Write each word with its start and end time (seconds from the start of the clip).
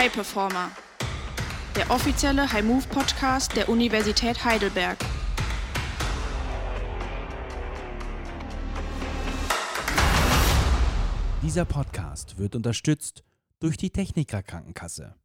High 0.00 0.12
Performer, 0.12 0.70
der 1.76 1.90
offizielle 1.90 2.50
High 2.50 2.64
Move 2.64 2.86
Podcast 2.88 3.54
der 3.54 3.68
Universität 3.68 4.42
Heidelberg. 4.46 4.96
Dieser 11.42 11.66
Podcast 11.66 12.38
wird 12.38 12.56
unterstützt 12.56 13.24
durch 13.58 13.76
die 13.76 13.90
Techniker 13.90 14.42
Krankenkasse. 14.42 15.16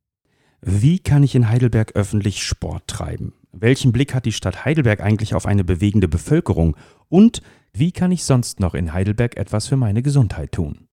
Wie 0.60 1.00
kann 1.00 1.24
ich 1.24 1.36
in 1.36 1.48
Heidelberg 1.48 1.94
öffentlich 1.96 2.44
Sport 2.44 2.86
treiben? 2.88 3.32
Welchen 3.54 3.94
Blick 3.94 4.14
hat 4.14 4.26
die 4.26 4.34
Stadt 4.34 4.66
Heidelberg 4.66 5.00
eigentlich 5.00 5.36
auf 5.36 5.46
eine 5.46 5.64
bewegende 5.64 6.10
Bevölkerung? 6.10 6.76
Und 7.08 7.42
wie 7.72 7.94
kann 7.94 8.12
ich 8.12 8.26
sonst 8.26 8.60
noch 8.60 8.74
in 8.74 8.92
Heidelberg 8.92 9.38
etwas 9.38 9.68
für 9.68 9.78
meine 9.78 10.02
Gesundheit 10.02 10.52
tun? 10.52 10.90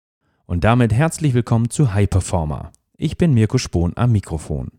Und 0.44 0.64
damit 0.64 0.92
herzlich 0.92 1.32
willkommen 1.32 1.70
zu 1.70 1.94
High 1.94 2.10
Performer. 2.10 2.72
Ich 3.02 3.16
bin 3.16 3.32
Mirko 3.32 3.56
Spohn 3.56 3.94
am 3.96 4.12
Mikrofon. 4.12 4.72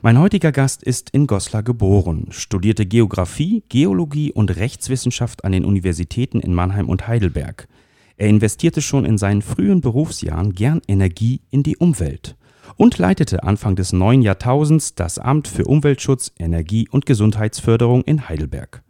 Mein 0.00 0.18
heutiger 0.18 0.50
Gast 0.50 0.82
ist 0.82 1.10
in 1.10 1.26
Goslar 1.26 1.62
geboren, 1.62 2.28
studierte 2.30 2.86
Geographie, 2.86 3.64
Geologie 3.68 4.32
und 4.32 4.56
Rechtswissenschaft 4.56 5.44
an 5.44 5.52
den 5.52 5.66
Universitäten 5.66 6.40
in 6.40 6.54
Mannheim 6.54 6.88
und 6.88 7.06
Heidelberg. 7.06 7.68
Er 8.16 8.28
investierte 8.28 8.80
schon 8.80 9.04
in 9.04 9.18
seinen 9.18 9.42
frühen 9.42 9.82
Berufsjahren 9.82 10.54
gern 10.54 10.80
Energie 10.88 11.42
in 11.50 11.62
die 11.62 11.76
Umwelt 11.76 12.34
und 12.76 12.96
leitete 12.96 13.42
Anfang 13.42 13.76
des 13.76 13.92
neuen 13.92 14.22
Jahrtausends 14.22 14.94
das 14.94 15.18
Amt 15.18 15.46
für 15.46 15.66
Umweltschutz, 15.66 16.32
Energie 16.38 16.88
und 16.88 17.04
Gesundheitsförderung 17.04 18.04
in 18.04 18.26
Heidelberg. 18.30 18.82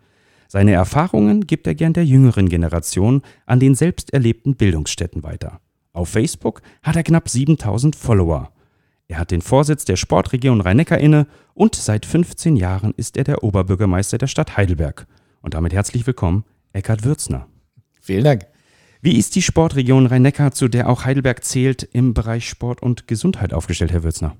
Seine 0.46 0.74
Erfahrungen 0.74 1.48
gibt 1.48 1.66
er 1.66 1.74
gern 1.74 1.94
der 1.94 2.04
jüngeren 2.04 2.48
Generation 2.48 3.22
an 3.46 3.58
den 3.58 3.74
selbst 3.74 4.12
erlebten 4.12 4.54
Bildungsstätten 4.54 5.24
weiter. 5.24 5.60
Auf 5.92 6.10
Facebook 6.10 6.62
hat 6.84 6.94
er 6.94 7.02
knapp 7.02 7.28
7000 7.28 7.96
Follower. 7.96 8.52
Er 9.10 9.18
hat 9.18 9.32
den 9.32 9.42
Vorsitz 9.42 9.84
der 9.84 9.96
Sportregion 9.96 10.60
Rhein-Neckar 10.60 10.98
inne 10.98 11.26
und 11.52 11.74
seit 11.74 12.06
15 12.06 12.54
Jahren 12.54 12.94
ist 12.96 13.16
er 13.16 13.24
der 13.24 13.42
Oberbürgermeister 13.42 14.18
der 14.18 14.28
Stadt 14.28 14.56
Heidelberg. 14.56 15.08
Und 15.42 15.54
damit 15.54 15.72
herzlich 15.72 16.06
willkommen, 16.06 16.44
Eckhard 16.72 17.02
Würzner. 17.02 17.48
Vielen 18.00 18.22
Dank. 18.22 18.46
Wie 19.00 19.18
ist 19.18 19.34
die 19.34 19.42
Sportregion 19.42 20.06
Rhein-Neckar, 20.06 20.52
zu 20.52 20.68
der 20.68 20.88
auch 20.88 21.06
Heidelberg 21.06 21.42
zählt, 21.42 21.82
im 21.82 22.14
Bereich 22.14 22.48
Sport 22.48 22.84
und 22.84 23.08
Gesundheit 23.08 23.52
aufgestellt, 23.52 23.90
Herr 23.90 24.04
Würzner? 24.04 24.36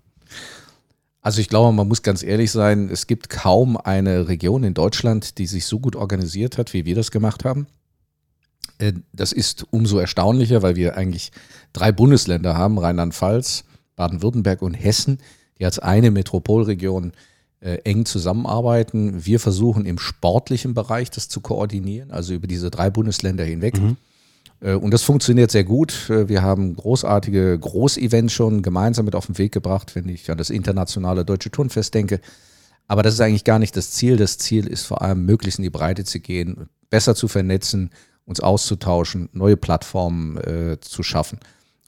Also 1.21 1.41
ich 1.41 1.49
glaube, 1.49 1.75
man 1.75 1.89
muss 1.89 2.03
ganz 2.03 2.23
ehrlich 2.23 2.53
sein, 2.53 2.91
es 2.93 3.09
gibt 3.09 3.29
kaum 3.29 3.77
eine 3.77 4.29
Region 4.29 4.63
in 4.63 4.75
Deutschland, 4.75 5.39
die 5.39 5.49
sich 5.49 5.67
so 5.67 5.81
gut 5.81 5.97
organisiert 5.97 6.59
hat, 6.59 6.75
wie 6.75 6.85
wir 6.85 6.95
das 6.95 7.11
gemacht 7.11 7.45
haben. 7.45 7.67
Äh, 8.79 8.93
das 9.13 9.33
ist 9.33 9.67
umso 9.73 9.99
erstaunlicher, 9.99 10.63
weil 10.63 10.77
wir 10.77 10.97
eigentlich 10.97 11.33
drei 11.73 11.91
Bundesländer 11.91 12.57
haben, 12.57 12.79
Rheinland-Pfalz, 12.79 13.65
Baden-Württemberg 14.01 14.63
und 14.63 14.73
Hessen, 14.73 15.19
die 15.59 15.67
als 15.67 15.79
eine 15.79 16.11
Metropolregion 16.11 17.13
äh, 17.61 17.77
eng 17.85 18.07
zusammenarbeiten. 18.07 19.27
Wir 19.27 19.39
versuchen 19.39 19.85
im 19.85 19.99
sportlichen 19.99 20.73
Bereich 20.73 21.11
das 21.11 21.29
zu 21.29 21.43
koordinieren, 21.43 22.11
also 22.11 22.33
über 22.33 22.47
diese 22.47 22.71
drei 22.71 22.89
Bundesländer 22.89 23.45
hinweg. 23.45 23.79
Mhm. 23.79 23.99
Äh, 24.61 24.73
und 24.73 24.95
das 24.95 25.03
funktioniert 25.03 25.51
sehr 25.51 25.65
gut. 25.65 26.09
Äh, 26.09 26.31
wir 26.31 26.41
haben 26.41 26.77
großartige 26.77 27.59
Großevents 27.59 28.33
schon 28.33 28.63
gemeinsam 28.63 29.05
mit 29.05 29.15
auf 29.15 29.27
den 29.27 29.37
Weg 29.37 29.53
gebracht, 29.53 29.95
wenn 29.95 30.09
ich 30.09 30.31
an 30.31 30.39
das 30.39 30.49
internationale 30.49 31.27
Deutsche 31.27 31.51
Turnfest 31.51 31.93
denke. 31.93 32.21
Aber 32.89 33.03
das 33.03 33.13
ist 33.13 33.21
eigentlich 33.21 33.45
gar 33.45 33.59
nicht 33.59 33.77
das 33.77 33.91
Ziel. 33.91 34.17
Das 34.17 34.39
Ziel 34.39 34.67
ist 34.67 34.87
vor 34.87 35.03
allem, 35.03 35.27
möglichst 35.27 35.59
in 35.59 35.65
die 35.65 35.71
Breite 35.71 36.05
zu 36.05 36.21
gehen, 36.21 36.71
besser 36.89 37.15
zu 37.15 37.29
vernetzen, 37.29 37.91
uns 38.25 38.41
auszutauschen, 38.41 39.29
neue 39.35 39.59
Plattformen 39.59 40.39
äh, 40.39 40.79
zu 40.81 41.03
schaffen 41.03 41.39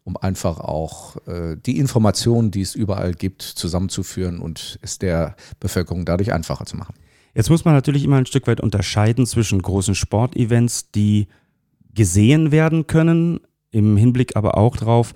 um 0.05 0.17
einfach 0.17 0.59
auch 0.59 1.17
äh, 1.27 1.57
die 1.57 1.79
Informationen, 1.79 2.51
die 2.51 2.63
es 2.63 2.75
überall 2.75 3.13
gibt, 3.13 3.43
zusammenzuführen 3.43 4.41
und 4.41 4.79
es 4.83 4.99
der 4.99 5.37
Bevölkerung 5.61 6.05
dadurch 6.05 6.33
einfacher 6.33 6.67
zu 6.67 6.77
machen. 6.77 6.95
Jetzt 7.35 7.51
muss 7.51 7.65
man 7.65 7.75
natürlich 7.75 8.05
immer 8.05 8.17
ein 8.17 8.27
Stück 8.27 8.47
weit 8.47 8.61
unterscheiden 8.61 9.27
zwischen 9.27 9.63
großen 9.63 9.95
Sportevents, 9.95 10.91
die 10.91 11.29
gesehen 11.95 12.53
werden 12.53 12.87
können, 12.87 13.41
im 13.71 13.97
Hinblick 13.97 14.37
aber 14.37 14.59
auch 14.59 14.77
darauf 14.77 15.15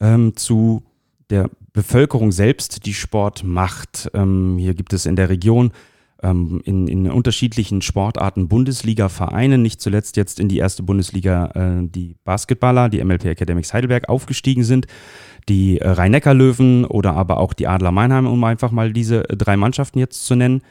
ähm, 0.00 0.34
zu 0.36 0.82
der 1.30 1.50
Bevölkerung 1.72 2.32
selbst, 2.32 2.86
die 2.86 2.94
Sport 2.94 3.44
macht. 3.44 4.10
Ähm, 4.14 4.56
hier 4.58 4.74
gibt 4.74 4.92
es 4.92 5.04
in 5.04 5.16
der 5.16 5.28
Region 5.28 5.72
ähm, 6.22 6.60
in, 6.64 6.88
in, 6.88 7.10
unterschiedlichen 7.10 7.82
Sportarten 7.82 8.48
Bundesliga-Vereine, 8.48 9.58
nicht 9.58 9.80
zuletzt 9.80 10.16
jetzt 10.16 10.40
in 10.40 10.48
die 10.48 10.58
erste 10.58 10.82
Bundesliga 10.82 11.46
äh, 11.54 11.88
die 11.88 12.16
Basketballer, 12.24 12.88
die 12.88 13.02
MLP 13.02 13.26
Academics 13.26 13.72
Heidelberg 13.72 14.08
aufgestiegen 14.08 14.64
sind, 14.64 14.86
die 15.48 15.78
äh, 15.78 15.88
Rhein-Neckar-Löwen 15.88 16.84
oder 16.84 17.14
aber 17.14 17.38
auch 17.38 17.52
die 17.52 17.68
Adler 17.68 17.92
Meinheim, 17.92 18.26
um 18.26 18.42
einfach 18.44 18.72
mal 18.72 18.92
diese 18.92 19.28
äh, 19.28 19.36
drei 19.36 19.56
Mannschaften 19.56 19.98
jetzt 19.98 20.26
zu 20.26 20.34
nennen. 20.34 20.62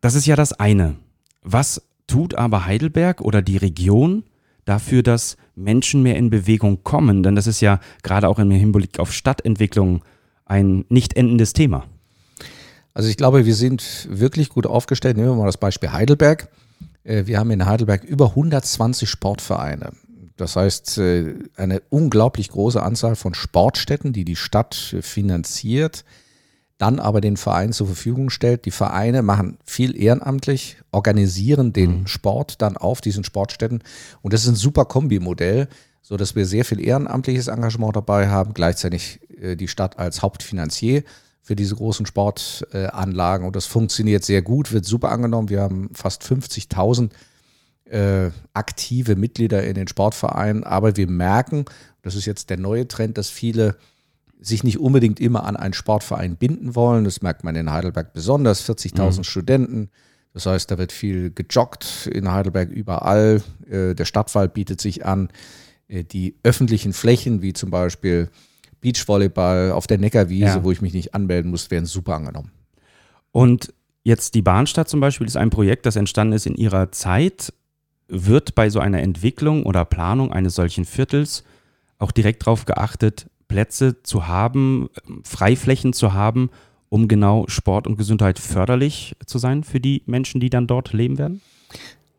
Das 0.00 0.14
ist 0.14 0.26
ja 0.26 0.36
das 0.36 0.52
eine. 0.52 0.96
Was 1.42 1.82
tut 2.06 2.34
aber 2.34 2.66
Heidelberg 2.66 3.22
oder 3.22 3.40
die 3.40 3.56
Region 3.56 4.24
dafür, 4.66 5.02
dass 5.02 5.36
Menschen 5.54 6.02
mehr 6.02 6.16
in 6.16 6.28
Bewegung 6.28 6.84
kommen? 6.84 7.22
Denn 7.22 7.34
das 7.34 7.46
ist 7.46 7.62
ja 7.62 7.80
gerade 8.02 8.28
auch 8.28 8.38
im 8.38 8.50
Hinblick 8.50 8.98
auf 8.98 9.12
Stadtentwicklung 9.12 10.04
ein 10.44 10.84
nicht 10.90 11.16
endendes 11.16 11.54
Thema. 11.54 11.86
Also 12.94 13.08
ich 13.08 13.16
glaube, 13.16 13.44
wir 13.44 13.56
sind 13.56 14.08
wirklich 14.08 14.48
gut 14.48 14.66
aufgestellt. 14.66 15.16
Nehmen 15.16 15.30
wir 15.30 15.34
mal 15.34 15.46
das 15.46 15.58
Beispiel 15.58 15.90
Heidelberg. 15.90 16.48
Äh, 17.02 17.26
wir 17.26 17.38
haben 17.38 17.50
in 17.50 17.66
Heidelberg 17.66 18.04
über 18.04 18.30
120 18.30 19.10
Sportvereine. 19.10 19.92
Das 20.36 20.56
heißt, 20.56 20.98
äh, 20.98 21.34
eine 21.56 21.82
unglaublich 21.90 22.50
große 22.50 22.82
Anzahl 22.82 23.16
von 23.16 23.34
Sportstätten, 23.34 24.12
die 24.12 24.24
die 24.24 24.36
Stadt 24.36 24.74
finanziert, 25.00 26.04
dann 26.78 26.98
aber 27.00 27.20
den 27.20 27.36
Verein 27.36 27.72
zur 27.72 27.88
Verfügung 27.88 28.30
stellt. 28.30 28.64
Die 28.64 28.70
Vereine 28.70 29.22
machen 29.22 29.58
viel 29.64 30.00
ehrenamtlich, 30.00 30.76
organisieren 30.92 31.72
den 31.72 32.00
mhm. 32.00 32.06
Sport 32.06 32.62
dann 32.62 32.76
auf 32.76 33.00
diesen 33.00 33.24
Sportstätten. 33.24 33.82
Und 34.22 34.32
das 34.32 34.42
ist 34.42 34.48
ein 34.48 34.56
super 34.56 34.84
Kombimodell, 34.84 35.68
so 36.00 36.16
dass 36.16 36.36
wir 36.36 36.46
sehr 36.46 36.64
viel 36.64 36.80
ehrenamtliches 36.80 37.48
Engagement 37.48 37.96
dabei 37.96 38.28
haben, 38.28 38.54
gleichzeitig 38.54 39.20
äh, 39.40 39.56
die 39.56 39.68
Stadt 39.68 39.98
als 39.98 40.22
Hauptfinanzier 40.22 41.02
für 41.44 41.54
diese 41.54 41.76
großen 41.76 42.06
Sportanlagen. 42.06 43.46
und 43.46 43.54
das 43.54 43.66
funktioniert 43.66 44.24
sehr 44.24 44.40
gut, 44.40 44.72
wird 44.72 44.86
super 44.86 45.10
angenommen. 45.10 45.50
Wir 45.50 45.60
haben 45.60 45.90
fast 45.92 46.22
50.000 46.22 47.10
äh, 47.84 48.30
aktive 48.54 49.14
Mitglieder 49.14 49.62
in 49.62 49.74
den 49.74 49.86
Sportvereinen. 49.86 50.64
Aber 50.64 50.96
wir 50.96 51.06
merken, 51.06 51.66
das 52.00 52.14
ist 52.14 52.24
jetzt 52.24 52.48
der 52.48 52.56
neue 52.56 52.88
Trend, 52.88 53.18
dass 53.18 53.28
viele 53.28 53.76
sich 54.40 54.64
nicht 54.64 54.78
unbedingt 54.78 55.20
immer 55.20 55.44
an 55.44 55.56
einen 55.56 55.74
Sportverein 55.74 56.36
binden 56.36 56.74
wollen. 56.74 57.04
Das 57.04 57.20
merkt 57.20 57.44
man 57.44 57.56
in 57.56 57.70
Heidelberg 57.70 58.14
besonders. 58.14 58.66
40.000 58.66 59.18
mhm. 59.18 59.24
Studenten. 59.24 59.90
Das 60.32 60.46
heißt, 60.46 60.70
da 60.70 60.78
wird 60.78 60.92
viel 60.92 61.30
gejoggt 61.30 62.08
in 62.10 62.32
Heidelberg 62.32 62.70
überall. 62.70 63.42
Äh, 63.68 63.94
der 63.94 64.06
Stadtwald 64.06 64.54
bietet 64.54 64.80
sich 64.80 65.04
an. 65.04 65.28
Äh, 65.88 66.04
die 66.04 66.36
öffentlichen 66.42 66.94
Flächen, 66.94 67.42
wie 67.42 67.52
zum 67.52 67.70
Beispiel 67.70 68.30
Beachvolleyball 68.84 69.72
auf 69.72 69.86
der 69.86 69.98
Neckarwiese, 69.98 70.44
ja. 70.44 70.64
wo 70.64 70.70
ich 70.70 70.82
mich 70.82 70.92
nicht 70.92 71.14
anmelden 71.14 71.50
muss, 71.50 71.70
werden 71.70 71.86
super 71.86 72.14
angenommen. 72.14 72.50
Und 73.32 73.72
jetzt 74.04 74.34
die 74.34 74.42
Bahnstadt 74.42 74.90
zum 74.90 75.00
Beispiel 75.00 75.26
ist 75.26 75.38
ein 75.38 75.48
Projekt, 75.48 75.86
das 75.86 75.96
entstanden 75.96 76.34
ist 76.34 76.46
in 76.46 76.54
ihrer 76.54 76.92
Zeit. 76.92 77.52
Wird 78.08 78.54
bei 78.54 78.68
so 78.68 78.80
einer 78.80 79.00
Entwicklung 79.00 79.64
oder 79.64 79.86
Planung 79.86 80.30
eines 80.30 80.54
solchen 80.54 80.84
Viertels 80.84 81.42
auch 81.98 82.12
direkt 82.12 82.42
darauf 82.42 82.66
geachtet, 82.66 83.30
Plätze 83.48 84.02
zu 84.02 84.26
haben, 84.26 84.90
Freiflächen 85.24 85.94
zu 85.94 86.12
haben, 86.12 86.50
um 86.90 87.08
genau 87.08 87.46
Sport 87.48 87.86
und 87.86 87.96
Gesundheit 87.96 88.38
förderlich 88.38 89.16
zu 89.24 89.38
sein 89.38 89.64
für 89.64 89.80
die 89.80 90.02
Menschen, 90.04 90.40
die 90.40 90.50
dann 90.50 90.66
dort 90.66 90.92
leben 90.92 91.16
werden? 91.16 91.40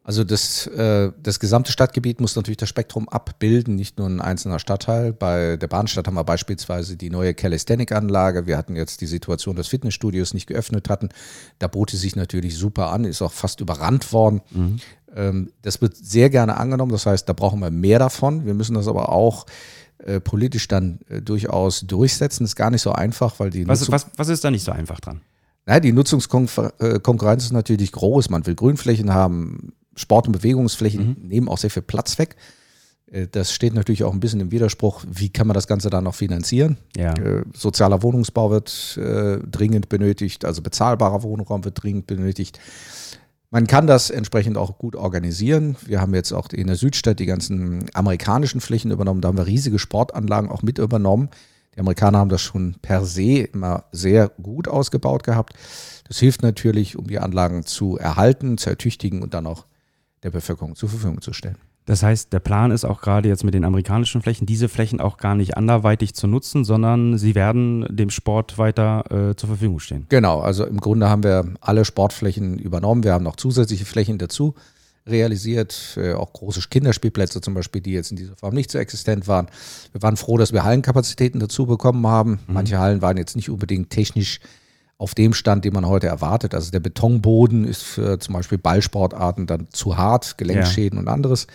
Also 0.08 0.24
das, 0.24 0.68
äh, 0.68 1.12
das 1.22 1.40
gesamte 1.40 1.72
Stadtgebiet 1.72 2.22
muss 2.22 2.36
natürlich 2.36 2.58
das 2.58 2.70
Spektrum 2.70 3.10
abbilden, 3.10 3.76
nicht 3.76 3.98
nur 3.98 4.08
ein 4.08 4.22
einzelner 4.22 4.60
Stadtteil. 4.60 5.12
Bei 5.12 5.58
der 5.58 5.66
Bahnstadt 5.66 6.06
haben 6.06 6.14
wir 6.14 6.24
beispielsweise 6.24 6.96
die 6.96 7.10
neue 7.10 7.34
Calisthenic-Anlage. 7.34 8.46
Wir 8.46 8.56
hatten 8.56 8.76
jetzt 8.76 9.02
die 9.02 9.08
Situation, 9.08 9.56
dass 9.56 9.68
Fitnessstudios 9.68 10.36
nicht 10.36 10.46
geöffnet 10.46 10.90
hatten. 10.90 11.10
Da 11.58 11.68
bot 11.68 11.92
es 11.92 12.02
sich 12.02 12.16
natürlich 12.16 12.56
super 12.56 12.92
an, 12.92 13.04
ist 13.04 13.24
auch 13.24 13.32
fast 13.34 13.62
überrannt 13.62 14.14
worden. 14.14 14.42
Mhm. 14.52 14.80
Ähm, 15.16 15.52
das 15.64 15.82
wird 15.82 15.98
sehr 15.98 16.30
gerne 16.30 16.58
angenommen. 16.58 16.92
Das 16.92 17.08
heißt, 17.08 17.28
da 17.28 17.34
brauchen 17.34 17.60
wir 17.60 17.72
mehr 17.72 17.98
davon. 17.98 18.46
Wir 18.46 18.54
müssen 18.54 18.76
das 18.76 18.88
aber 18.88 19.10
auch 19.10 19.48
äh, 19.98 20.20
politisch 20.20 20.68
dann 20.68 21.00
äh, 21.10 21.24
durchaus 21.24 21.82
durchsetzen. 21.82 22.44
Das 22.44 22.52
ist 22.52 22.56
gar 22.56 22.70
nicht 22.70 22.84
so 22.84 22.92
einfach, 22.92 23.40
weil 23.40 23.50
die. 23.50 23.68
Was, 23.68 23.90
was, 23.92 24.06
was 24.18 24.28
ist 24.28 24.44
da 24.44 24.52
nicht 24.52 24.66
so 24.66 24.72
einfach 24.72 25.00
dran? 25.00 25.22
Na, 25.66 25.80
die 25.80 25.94
Nutzungskonkurrenz 25.94 27.44
äh, 27.44 27.46
ist 27.48 27.54
natürlich 27.54 27.92
groß. 27.92 28.30
Man 28.30 28.46
will 28.46 28.54
Grünflächen 28.54 29.12
haben, 29.12 29.74
Sport- 29.96 30.28
und 30.28 30.34
Bewegungsflächen 30.34 31.18
mhm. 31.22 31.28
nehmen 31.28 31.50
auch 31.50 31.58
sehr 31.58 31.70
viel 31.70 31.84
Platz 31.84 32.20
weg. 32.20 32.36
Äh, 33.12 33.28
das 33.32 33.52
steht 33.52 33.74
natürlich 33.74 34.04
auch 34.04 34.14
ein 34.14 34.20
bisschen 34.20 34.42
im 34.42 34.52
Widerspruch, 34.52 35.04
wie 35.10 35.30
kann 35.30 35.48
man 35.48 35.56
das 35.56 35.68
Ganze 35.68 35.90
dann 35.90 36.04
noch 36.04 36.16
finanzieren? 36.16 36.78
Ja. 36.96 37.14
Äh, 37.14 37.44
sozialer 37.54 38.04
Wohnungsbau 38.04 38.52
wird 38.52 38.98
äh, 38.98 39.40
dringend 39.40 39.90
benötigt, 39.90 40.46
also 40.46 40.62
bezahlbarer 40.62 41.24
Wohnraum 41.24 41.64
wird 41.66 41.82
dringend 41.82 42.08
benötigt. 42.08 42.60
Man 43.52 43.68
kann 43.68 43.88
das 43.88 44.10
entsprechend 44.10 44.58
auch 44.58 44.78
gut 44.78 44.96
organisieren. 44.96 45.78
Wir 45.86 46.02
haben 46.02 46.14
jetzt 46.14 46.34
auch 46.34 46.50
in 46.50 46.68
der 46.68 46.76
Südstadt 46.76 47.20
die 47.20 47.26
ganzen 47.26 47.86
amerikanischen 47.94 48.60
Flächen 48.60 48.92
übernommen. 48.92 49.22
Da 49.22 49.30
haben 49.30 49.38
wir 49.38 49.46
riesige 49.46 49.80
Sportanlagen 49.80 50.50
auch 50.50 50.62
mit 50.62 50.78
übernommen. 50.78 51.30
Die 51.74 51.80
Amerikaner 51.80 52.18
haben 52.18 52.30
das 52.30 52.42
schon 52.42 52.76
per 52.82 53.06
se 53.06 53.42
immer 53.42 53.86
sehr 53.92 54.30
gut 54.42 54.68
ausgebaut 54.68 55.24
gehabt. 55.24 55.54
Das 56.08 56.20
hilft 56.20 56.42
natürlich, 56.42 56.98
um 56.98 57.08
die 57.08 57.20
Anlagen 57.20 57.66
zu 57.66 57.98
erhalten, 57.98 58.58
zu 58.58 58.70
ertüchtigen 58.70 59.22
und 59.22 59.34
dann 59.34 59.48
auch 59.48 59.66
der 60.26 60.32
Bevölkerung 60.32 60.76
zur 60.76 60.90
Verfügung 60.90 61.22
zu 61.22 61.32
stellen. 61.32 61.58
Das 61.86 62.02
heißt, 62.02 62.34
der 62.34 62.40
Plan 62.40 62.72
ist 62.72 62.84
auch 62.84 63.00
gerade 63.00 63.30
jetzt 63.30 63.44
mit 63.44 63.54
den 63.54 63.64
amerikanischen 63.64 64.22
Flächen, 64.24 64.48
diese 64.48 64.70
Flächen 64.70 65.00
auch 65.00 65.18
gar 65.18 65.36
nicht 65.36 65.56
anderweitig 65.56 66.16
zu 66.16 66.26
nutzen, 66.26 66.66
sondern 66.66 67.20
sie 67.20 67.36
werden 67.36 67.86
dem 67.90 68.10
Sport 68.10 68.58
weiter 68.58 69.04
äh, 69.12 69.36
zur 69.36 69.50
Verfügung 69.50 69.80
stehen. 69.80 70.08
Genau, 70.10 70.42
also 70.42 70.66
im 70.66 70.82
Grunde 70.82 71.10
haben 71.10 71.24
wir 71.24 71.46
alle 71.62 71.86
Sportflächen 71.86 72.58
übernommen. 72.58 73.04
Wir 73.04 73.14
haben 73.14 73.24
noch 73.24 73.36
zusätzliche 73.36 73.86
Flächen 73.86 74.18
dazu 74.18 74.56
realisiert, 75.08 75.96
äh, 75.98 76.14
auch 76.14 76.34
große 76.34 76.62
Kinderspielplätze 76.68 77.40
zum 77.40 77.54
Beispiel, 77.54 77.82
die 77.82 77.92
jetzt 77.92 78.10
in 78.10 78.18
dieser 78.18 78.36
Form 78.36 78.56
nicht 78.56 78.72
so 78.72 78.80
existent 78.80 79.28
waren. 79.28 79.48
Wir 79.92 80.02
waren 80.02 80.18
froh, 80.18 80.38
dass 80.38 80.54
wir 80.54 80.64
Hallenkapazitäten 80.64 81.40
dazu 81.40 81.68
bekommen 81.68 82.08
haben. 82.08 82.40
Mhm. 82.48 82.54
Manche 82.54 82.80
Hallen 82.80 83.04
waren 83.04 83.18
jetzt 83.18 83.36
nicht 83.36 83.52
unbedingt 83.52 83.92
technisch 83.92 84.40
auf 84.98 85.14
dem 85.14 85.34
Stand, 85.34 85.66
den 85.66 85.74
man 85.74 85.86
heute 85.86 86.08
erwartet. 86.08 86.54
Also 86.54 86.72
der 86.72 86.80
Betonboden 86.80 87.66
ist 87.66 87.84
für 87.84 88.20
zum 88.20 88.34
Beispiel 88.34 88.58
Ballsportarten 88.58 89.46
dann 89.46 89.68
zu 89.72 89.98
hart, 89.98 90.38
Gelenkschäden 90.38 90.98
ja. 90.98 91.02
und 91.02 91.08
anderes. 91.10 91.48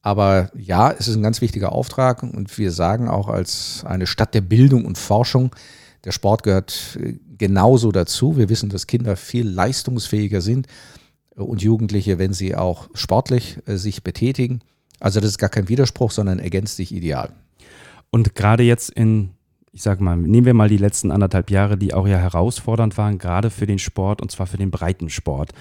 Aber 0.00 0.50
ja, 0.56 0.90
es 0.90 1.06
ist 1.06 1.16
ein 1.16 1.22
ganz 1.22 1.40
wichtiger 1.40 1.72
Auftrag 1.72 2.22
und 2.22 2.58
wir 2.58 2.72
sagen 2.72 3.08
auch 3.08 3.28
als 3.28 3.84
eine 3.86 4.06
Stadt 4.06 4.34
der 4.34 4.40
Bildung 4.40 4.84
und 4.84 4.98
Forschung, 4.98 5.54
der 6.04 6.12
Sport 6.12 6.42
gehört 6.42 6.98
äh, 7.00 7.14
genauso 7.38 7.92
dazu. 7.92 8.36
Wir 8.36 8.48
wissen, 8.48 8.70
dass 8.70 8.86
Kinder 8.86 9.16
viel 9.16 9.48
leistungsfähiger 9.48 10.40
sind 10.40 10.66
und 11.34 11.62
Jugendliche, 11.62 12.18
wenn 12.18 12.32
sie 12.32 12.56
auch 12.56 12.88
sportlich 12.94 13.58
äh, 13.66 13.76
sich 13.76 14.02
betätigen. 14.02 14.60
Also 14.98 15.20
das 15.20 15.30
ist 15.30 15.38
gar 15.38 15.50
kein 15.50 15.68
Widerspruch, 15.68 16.10
sondern 16.10 16.38
ergänzt 16.38 16.76
sich 16.76 16.92
ideal. 16.92 17.32
Und 18.10 18.34
gerade 18.34 18.62
jetzt 18.62 18.90
in 18.90 19.30
ich 19.72 19.82
sag 19.82 20.00
mal, 20.02 20.16
nehmen 20.16 20.44
wir 20.44 20.52
mal 20.52 20.68
die 20.68 20.76
letzten 20.76 21.10
anderthalb 21.10 21.50
Jahre, 21.50 21.78
die 21.78 21.94
auch 21.94 22.06
ja 22.06 22.18
herausfordernd 22.18 22.98
waren, 22.98 23.16
gerade 23.16 23.48
für 23.48 23.66
den 23.66 23.78
Sport 23.78 24.20
und 24.20 24.30
zwar 24.30 24.46
für 24.46 24.58
den 24.58 24.70
Breitensport. 24.70 25.52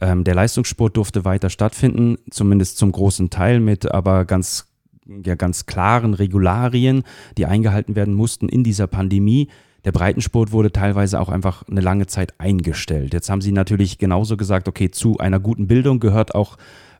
Ähm, 0.00 0.22
der 0.22 0.34
Leistungssport 0.34 0.96
durfte 0.98 1.24
weiter 1.24 1.48
stattfinden, 1.48 2.18
zumindest 2.30 2.76
zum 2.76 2.92
großen 2.92 3.30
Teil 3.30 3.60
mit 3.60 3.90
aber 3.90 4.26
ganz, 4.26 4.66
ja, 5.06 5.34
ganz 5.34 5.64
klaren 5.64 6.12
Regularien, 6.12 7.04
die 7.38 7.46
eingehalten 7.46 7.96
werden 7.96 8.12
mussten 8.12 8.50
in 8.50 8.64
dieser 8.64 8.86
Pandemie. 8.86 9.48
Der 9.86 9.92
Breitensport 9.92 10.52
wurde 10.52 10.70
teilweise 10.70 11.18
auch 11.18 11.30
einfach 11.30 11.66
eine 11.66 11.80
lange 11.80 12.06
Zeit 12.06 12.34
eingestellt. 12.38 13.14
Jetzt 13.14 13.30
haben 13.30 13.40
sie 13.40 13.52
natürlich 13.52 13.96
genauso 13.96 14.36
gesagt, 14.36 14.68
okay, 14.68 14.90
zu 14.90 15.18
einer 15.18 15.40
guten 15.40 15.68
Bildung 15.68 16.00
gehört 16.00 16.34
auch 16.34 16.56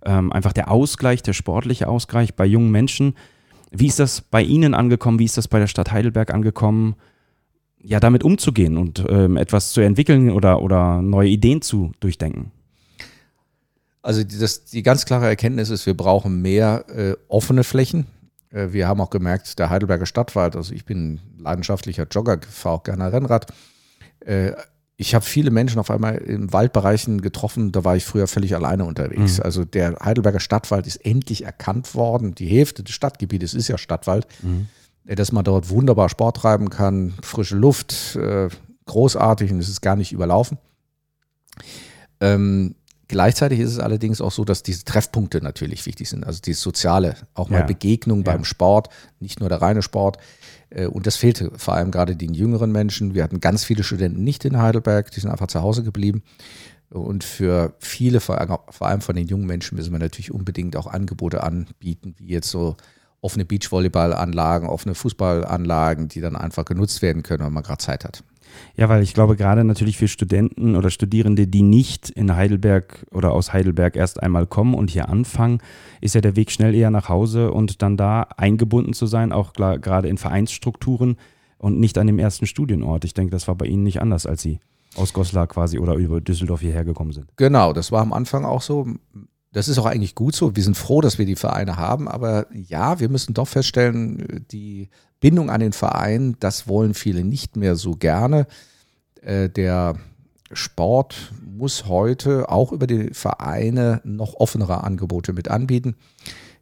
ähm, 0.06 0.32
einfach 0.32 0.55
der 0.55 0.70
Ausgleich, 0.70 1.22
der 1.22 1.34
sportliche 1.34 1.88
Ausgleich 1.88 2.34
bei 2.34 2.46
jungen 2.46 2.70
Menschen. 2.70 3.14
Wie 3.76 3.87
ist 3.87 3.99
das 3.99 4.21
bei 4.21 4.43
Ihnen 4.43 4.75
angekommen? 4.75 5.19
Wie 5.19 5.25
ist 5.25 5.37
das 5.37 5.49
bei 5.49 5.59
der 5.59 5.67
Stadt 5.67 5.91
Heidelberg 5.91 6.32
angekommen? 6.32 6.94
Ja, 7.79 8.00
damit 8.00 8.25
umzugehen 8.25 8.79
und 8.79 9.05
ähm, 9.09 9.37
etwas 9.37 9.73
zu 9.73 9.81
entwickeln 9.81 10.31
oder, 10.31 10.62
oder 10.62 11.03
neue 11.03 11.29
Ideen 11.29 11.61
zu 11.61 11.93
durchdenken? 12.00 12.50
Also 14.00 14.23
das, 14.23 14.65
die 14.65 14.82
ganz 14.82 15.05
klare 15.06 15.26
Erkenntnis 15.26 15.71
ist, 15.71 15.87
wir 15.87 15.97
brauchen 15.97 16.41
mehr 16.41 16.85
äh, 16.88 17.15
offene 17.29 17.65
Flächen. 17.65 18.06
Äh, 18.50 18.69
wir 18.73 18.87
haben 18.87 19.00
auch 19.00 19.11
gemerkt, 19.11 19.59
der 19.59 19.71
Heidelberger 19.71 20.06
Stadtwald, 20.06 20.56
also 20.56 20.73
ich 20.73 20.85
bin 20.85 21.21
leidenschaftlicher 21.38 22.06
Jogger, 22.11 22.38
fahre 22.49 22.76
auch 22.76 22.82
gerne 22.85 23.12
Rennrad. 23.12 23.53
Äh, 24.21 24.53
ich 24.96 25.14
habe 25.14 25.25
viele 25.25 25.50
Menschen 25.50 25.81
auf 25.81 25.91
einmal 25.91 26.17
in 26.17 26.52
Waldbereichen 26.52 27.20
getroffen, 27.20 27.73
da 27.73 27.85
war 27.85 27.96
ich 27.96 28.05
früher 28.05 28.29
völlig 28.29 28.55
alleine 28.55 28.85
unterwegs. 28.85 29.38
Mhm. 29.38 29.44
Also 29.44 29.64
der 29.64 29.96
Heidelberger 30.00 30.41
Stadtwald 30.41 30.87
ist 30.87 31.05
endlich 31.05 31.44
erkannt 31.44 31.94
worden. 31.94 32.35
Die 32.35 32.46
Hälfte 32.46 32.85
des 32.85 32.94
Stadtgebietes 32.94 33.55
ist 33.55 33.69
ja 33.69 33.76
Stadtwald. 33.76 34.26
Mhm. 34.43 34.69
Dass 35.05 35.32
man 35.32 35.44
dort 35.44 35.69
wunderbar 35.69 36.08
Sport 36.08 36.38
treiben 36.38 36.70
kann, 36.70 37.12
frische 37.20 37.56
Luft, 37.56 38.17
äh, 38.17 38.49
großartig 38.87 39.52
und 39.52 39.58
es 39.58 39.69
ist 39.69 39.82
gar 39.82 39.96
nicht 39.96 40.12
überlaufen. 40.12 40.58
Ähm, 42.20 42.75
gleichzeitig 43.08 43.61
ist 43.61 43.73
es 43.73 43.79
allerdings 43.79 44.20
auch 44.20 44.32
so, 44.32 44.44
dass 44.44 44.62
diese 44.62 44.85
Treffpunkte 44.85 45.43
natürlich 45.43 45.85
wichtig 45.85 46.08
sind. 46.08 46.25
Also 46.25 46.40
dieses 46.40 46.62
Soziale, 46.62 47.17
auch 47.35 47.50
mal 47.50 47.61
ja. 47.61 47.67
Begegnung 47.67 48.19
ja. 48.19 48.32
beim 48.32 48.44
Sport, 48.44 48.88
nicht 49.20 49.40
nur 49.40 49.49
der 49.50 49.61
reine 49.61 49.82
Sport. 49.82 50.19
Äh, 50.70 50.87
und 50.87 51.06
das 51.06 51.16
fehlte 51.16 51.50
vor 51.56 51.75
allem 51.75 51.90
gerade 51.90 52.16
den 52.16 52.34
jüngeren 52.34 52.72
Menschen. 52.72 53.14
Wir 53.14 53.22
hatten 53.22 53.40
ganz 53.40 53.64
viele 53.64 53.82
Studenten 53.82 54.25
nicht 54.25 54.44
in 54.44 54.61
Heidelberg, 54.61 55.11
die 55.11 55.20
sind 55.20 55.31
einfach 55.31 55.46
zu 55.46 55.62
Hause 55.62 55.82
geblieben. 55.82 56.22
Und 56.90 57.25
für 57.25 57.75
viele, 57.81 58.20
vor 58.20 58.38
allem 58.38 59.00
von 59.00 59.16
den 59.16 59.26
jungen 59.26 59.46
Menschen, 59.46 59.76
müssen 59.76 59.90
wir 59.90 59.99
natürlich 59.99 60.31
unbedingt 60.32 60.76
auch 60.76 60.87
Angebote 60.87 61.43
anbieten, 61.43 62.14
wie 62.19 62.28
jetzt 62.28 62.50
so 62.50 62.76
offene 63.20 63.44
Beachvolleyballanlagen, 63.44 64.69
offene 64.69 64.94
Fußballanlagen, 64.94 66.08
die 66.08 66.20
dann 66.20 66.37
einfach 66.37 66.64
genutzt 66.64 67.02
werden 67.02 67.22
können, 67.22 67.44
wenn 67.44 67.52
man 67.52 67.62
gerade 67.62 67.82
Zeit 67.82 68.05
hat. 68.05 68.22
Ja, 68.77 68.89
weil 68.89 69.03
ich 69.03 69.15
glaube, 69.15 69.37
gerade 69.37 69.65
natürlich 69.65 69.97
für 69.97 70.09
Studenten 70.09 70.77
oder 70.77 70.91
Studierende, 70.91 71.47
die 71.47 71.62
nicht 71.62 72.11
in 72.11 72.35
Heidelberg 72.35 73.06
oder 73.12 73.33
aus 73.33 73.53
Heidelberg 73.53 73.97
erst 73.97 74.23
einmal 74.23 74.47
kommen 74.47 74.75
und 74.75 74.91
hier 74.91 75.09
anfangen, 75.09 75.59
ist 76.01 76.15
ja 76.15 76.21
der 76.21 76.37
Weg 76.37 76.51
schnell 76.51 76.75
eher 76.75 76.91
nach 76.91 77.09
Hause 77.09 77.53
und 77.53 77.83
dann 77.83 77.97
da 77.97 78.23
eingebunden 78.37 78.93
zu 78.93 79.06
sein, 79.06 79.33
auch 79.33 79.53
gerade 79.53 80.09
in 80.09 80.19
Vereinsstrukturen 80.19 81.17
und 81.59 81.79
nicht 81.79 81.97
an 81.99 82.06
dem 82.06 82.19
ersten 82.19 82.47
Studienort. 82.47 83.05
Ich 83.05 83.15
denke, 83.15 83.31
das 83.31 83.49
war 83.49 83.55
bei 83.55 83.67
Ihnen 83.67 83.85
nicht 83.85 84.01
anders, 84.01 84.27
als 84.27 84.43
Sie 84.43 84.61
aus 84.97 85.12
Goslar 85.12 85.47
quasi 85.47 85.79
oder 85.79 85.95
über 85.95 86.21
Düsseldorf 86.21 86.61
hierher 86.61 86.85
gekommen 86.85 87.12
sind. 87.12 87.27
Genau, 87.37 87.73
das 87.73 87.91
war 87.91 88.03
am 88.03 88.12
Anfang 88.12 88.45
auch 88.45 88.62
so. 88.62 88.87
Das 89.53 89.69
ist 89.69 89.79
auch 89.79 89.87
eigentlich 89.87 90.15
gut 90.15 90.35
so. 90.35 90.57
Wir 90.57 90.62
sind 90.62 90.77
froh, 90.77 91.00
dass 91.00 91.19
wir 91.19 91.27
die 91.27 91.37
Vereine 91.37 91.77
haben, 91.77 92.09
aber 92.09 92.47
ja, 92.53 92.99
wir 92.99 93.09
müssen 93.09 93.35
doch 93.35 93.47
feststellen, 93.47 94.45
die 94.50 94.89
Bindung 95.25 95.49
an 95.49 95.61
den 95.61 95.73
Verein, 95.73 96.37
das 96.38 96.69
wollen 96.69 96.93
viele 96.93 97.25
nicht 97.25 97.56
mehr 97.56 97.76
so 97.76 97.97
gerne. 97.97 98.47
Äh, 99.23 99.49
der 99.49 99.94
Sport 100.53 101.32
muss 101.43 101.87
heute 101.87 102.50
auch 102.50 102.73
über 102.73 102.87
die 102.87 103.15
Vereine 103.15 104.03
noch 104.05 104.35
offenere 104.35 104.85
Angebote 104.85 105.32
mit 105.32 105.49
anbieten. 105.49 105.97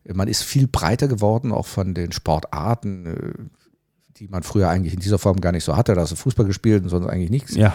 Man 0.04 0.28
ist 0.28 0.44
viel 0.44 0.68
breiter 0.68 1.08
geworden, 1.08 1.50
auch 1.50 1.66
von 1.66 1.92
den 1.92 2.12
Sportarten, 2.12 3.06
äh, 3.06 3.32
die 4.18 4.28
man 4.28 4.44
früher 4.44 4.68
eigentlich 4.68 4.94
in 4.94 5.00
dieser 5.00 5.18
Form 5.18 5.40
gar 5.40 5.50
nicht 5.50 5.64
so 5.64 5.76
hatte. 5.76 5.96
Da 5.96 6.02
hast 6.02 6.12
du 6.12 6.16
Fußball 6.16 6.46
gespielt 6.46 6.84
und 6.84 6.88
sonst 6.88 7.08
eigentlich 7.08 7.30
nichts. 7.30 7.56
Ja. 7.56 7.74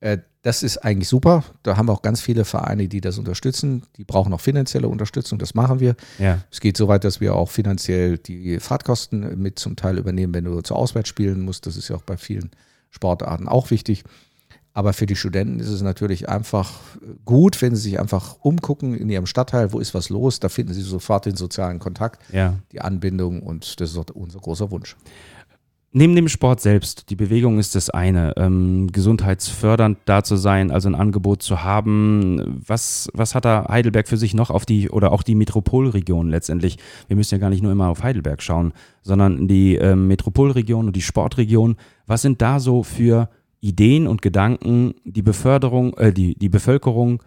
Äh, 0.00 0.18
das 0.42 0.62
ist 0.62 0.78
eigentlich 0.78 1.08
super. 1.08 1.42
Da 1.64 1.76
haben 1.76 1.88
wir 1.88 1.92
auch 1.92 2.02
ganz 2.02 2.20
viele 2.20 2.44
Vereine, 2.44 2.86
die 2.86 3.00
das 3.00 3.18
unterstützen. 3.18 3.82
Die 3.96 4.04
brauchen 4.04 4.32
auch 4.32 4.40
finanzielle 4.40 4.86
Unterstützung. 4.86 5.40
Das 5.40 5.54
machen 5.54 5.80
wir. 5.80 5.96
Ja. 6.20 6.38
Es 6.52 6.60
geht 6.60 6.76
so 6.76 6.86
weit, 6.86 7.02
dass 7.02 7.20
wir 7.20 7.34
auch 7.34 7.50
finanziell 7.50 8.16
die 8.16 8.60
Fahrtkosten 8.60 9.40
mit 9.40 9.58
zum 9.58 9.74
Teil 9.74 9.98
übernehmen, 9.98 10.34
wenn 10.34 10.44
du 10.44 10.60
zu 10.60 10.76
Auswärts 10.76 11.08
spielen 11.08 11.40
musst. 11.40 11.66
Das 11.66 11.76
ist 11.76 11.88
ja 11.88 11.96
auch 11.96 12.02
bei 12.02 12.16
vielen 12.16 12.50
Sportarten 12.90 13.48
auch 13.48 13.70
wichtig. 13.70 14.04
Aber 14.72 14.92
für 14.92 15.06
die 15.06 15.16
Studenten 15.16 15.58
ist 15.58 15.70
es 15.70 15.80
natürlich 15.80 16.28
einfach 16.28 16.80
gut, 17.24 17.62
wenn 17.62 17.74
sie 17.74 17.80
sich 17.80 17.98
einfach 17.98 18.36
umgucken 18.42 18.94
in 18.94 19.08
ihrem 19.08 19.24
Stadtteil, 19.24 19.72
wo 19.72 19.80
ist 19.80 19.94
was 19.94 20.10
los, 20.10 20.38
da 20.38 20.50
finden 20.50 20.74
sie 20.74 20.82
sofort 20.82 21.24
den 21.24 21.34
sozialen 21.34 21.78
Kontakt, 21.78 22.20
ja. 22.30 22.58
die 22.72 22.82
Anbindung 22.82 23.42
und 23.42 23.80
das 23.80 23.92
ist 23.92 23.96
auch 23.96 24.04
unser 24.12 24.38
großer 24.38 24.70
Wunsch. 24.70 24.94
Neben 25.98 26.14
dem 26.14 26.28
Sport 26.28 26.60
selbst, 26.60 27.08
die 27.08 27.16
Bewegung 27.16 27.58
ist 27.58 27.74
das 27.74 27.88
eine, 27.88 28.34
ähm, 28.36 28.92
gesundheitsfördernd 28.92 29.96
da 30.04 30.22
zu 30.22 30.36
sein, 30.36 30.70
also 30.70 30.90
ein 30.90 30.94
Angebot 30.94 31.42
zu 31.42 31.64
haben. 31.64 32.60
Was, 32.66 33.08
was 33.14 33.34
hat 33.34 33.46
da 33.46 33.64
Heidelberg 33.70 34.06
für 34.06 34.18
sich 34.18 34.34
noch 34.34 34.50
auf 34.50 34.66
die, 34.66 34.90
oder 34.90 35.10
auch 35.10 35.22
die 35.22 35.34
Metropolregion 35.34 36.28
letztendlich? 36.28 36.76
Wir 37.08 37.16
müssen 37.16 37.36
ja 37.36 37.38
gar 37.38 37.48
nicht 37.48 37.62
nur 37.62 37.72
immer 37.72 37.88
auf 37.88 38.02
Heidelberg 38.02 38.42
schauen, 38.42 38.74
sondern 39.00 39.48
die 39.48 39.76
ähm, 39.76 40.06
Metropolregion 40.06 40.88
und 40.88 40.96
die 40.96 41.00
Sportregion. 41.00 41.76
Was 42.06 42.20
sind 42.20 42.42
da 42.42 42.60
so 42.60 42.82
für 42.82 43.30
Ideen 43.62 44.06
und 44.06 44.20
Gedanken, 44.20 44.96
die 45.06 45.22
Beförderung, 45.22 45.94
äh, 45.94 46.12
die, 46.12 46.34
die 46.34 46.50
Bevölkerung 46.50 47.22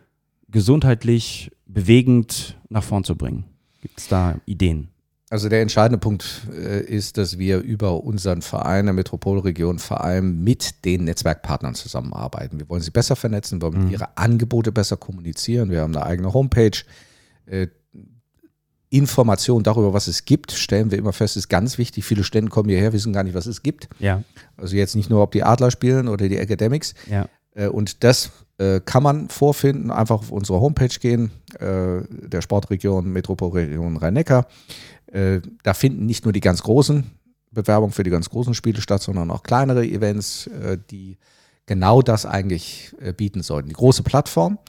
gesundheitlich 0.47 1.49
bewegend 1.65 2.55
nach 2.69 2.83
vorn 2.83 3.03
zu 3.03 3.15
bringen? 3.15 3.45
Gibt 3.81 3.97
es 3.97 4.07
da 4.09 4.35
Ideen? 4.45 4.89
Also 5.31 5.47
der 5.47 5.61
entscheidende 5.61 5.99
Punkt 5.99 6.41
äh, 6.51 6.81
ist, 6.81 7.17
dass 7.17 7.37
wir 7.37 7.59
über 7.59 8.03
unseren 8.03 8.41
Verein 8.41 8.85
der 8.85 8.93
Metropolregion 8.93 9.77
vor 9.77 10.03
allem 10.03 10.43
mit 10.43 10.85
den 10.85 11.03
Netzwerkpartnern 11.03 11.75
zusammenarbeiten. 11.75 12.59
Wir 12.59 12.67
wollen 12.67 12.81
sie 12.81 12.89
besser 12.89 13.15
vernetzen, 13.15 13.61
wollen 13.61 13.85
mhm. 13.85 13.91
ihre 13.91 14.17
Angebote 14.17 14.71
besser 14.71 14.97
kommunizieren. 14.97 15.69
Wir 15.69 15.81
haben 15.81 15.95
eine 15.95 16.05
eigene 16.05 16.33
Homepage. 16.33 16.83
Äh, 17.45 17.67
Informationen 18.89 19.63
darüber, 19.63 19.93
was 19.93 20.07
es 20.07 20.25
gibt, 20.25 20.51
stellen 20.51 20.89
wir 20.89 20.97
immer 20.97 21.13
fest, 21.13 21.37
ist 21.37 21.47
ganz 21.47 21.77
wichtig. 21.77 22.05
Viele 22.05 22.23
Stände 22.23 22.49
kommen 22.49 22.69
hierher, 22.69 22.91
wissen 22.91 23.13
gar 23.13 23.23
nicht, 23.23 23.35
was 23.35 23.45
es 23.45 23.61
gibt. 23.61 23.87
Ja. 23.99 24.23
Also 24.57 24.75
jetzt 24.75 24.95
nicht 24.95 25.11
nur, 25.11 25.21
ob 25.21 25.31
die 25.31 25.43
Adler 25.43 25.69
spielen 25.69 26.07
oder 26.07 26.27
die 26.27 26.37
Academics. 26.37 26.95
Ja. 27.07 27.29
Äh, 27.53 27.67
und 27.67 28.03
das 28.03 28.31
äh, 28.59 28.81
kann 28.83 29.01
man 29.03 29.29
vorfinden. 29.29 29.89
Einfach 29.89 30.19
auf 30.19 30.31
unsere 30.31 30.59
Homepage 30.59 30.87
gehen, 30.99 31.31
äh, 31.59 32.01
der 32.27 32.41
Sportregion 32.41 33.11
Metropolregion 33.11 33.97
Rhein-Neckar. 33.97 34.47
Äh, 35.07 35.39
da 35.63 35.73
finden 35.73 36.05
nicht 36.05 36.25
nur 36.25 36.33
die 36.33 36.39
ganz 36.41 36.61
großen 36.61 37.05
Bewerbungen 37.51 37.93
für 37.93 38.03
die 38.03 38.11
ganz 38.11 38.29
großen 38.29 38.53
Spiele 38.53 38.81
statt, 38.81 39.01
sondern 39.01 39.31
auch 39.31 39.41
kleinere 39.43 39.83
Events, 39.85 40.47
äh, 40.47 40.77
die 40.91 41.17
genau 41.65 42.01
das 42.01 42.25
eigentlich 42.25 42.93
äh, 42.99 43.13
bieten 43.13 43.41
sollten. 43.41 43.69
Die 43.69 43.75
große 43.75 44.03
Plattform. 44.03 44.59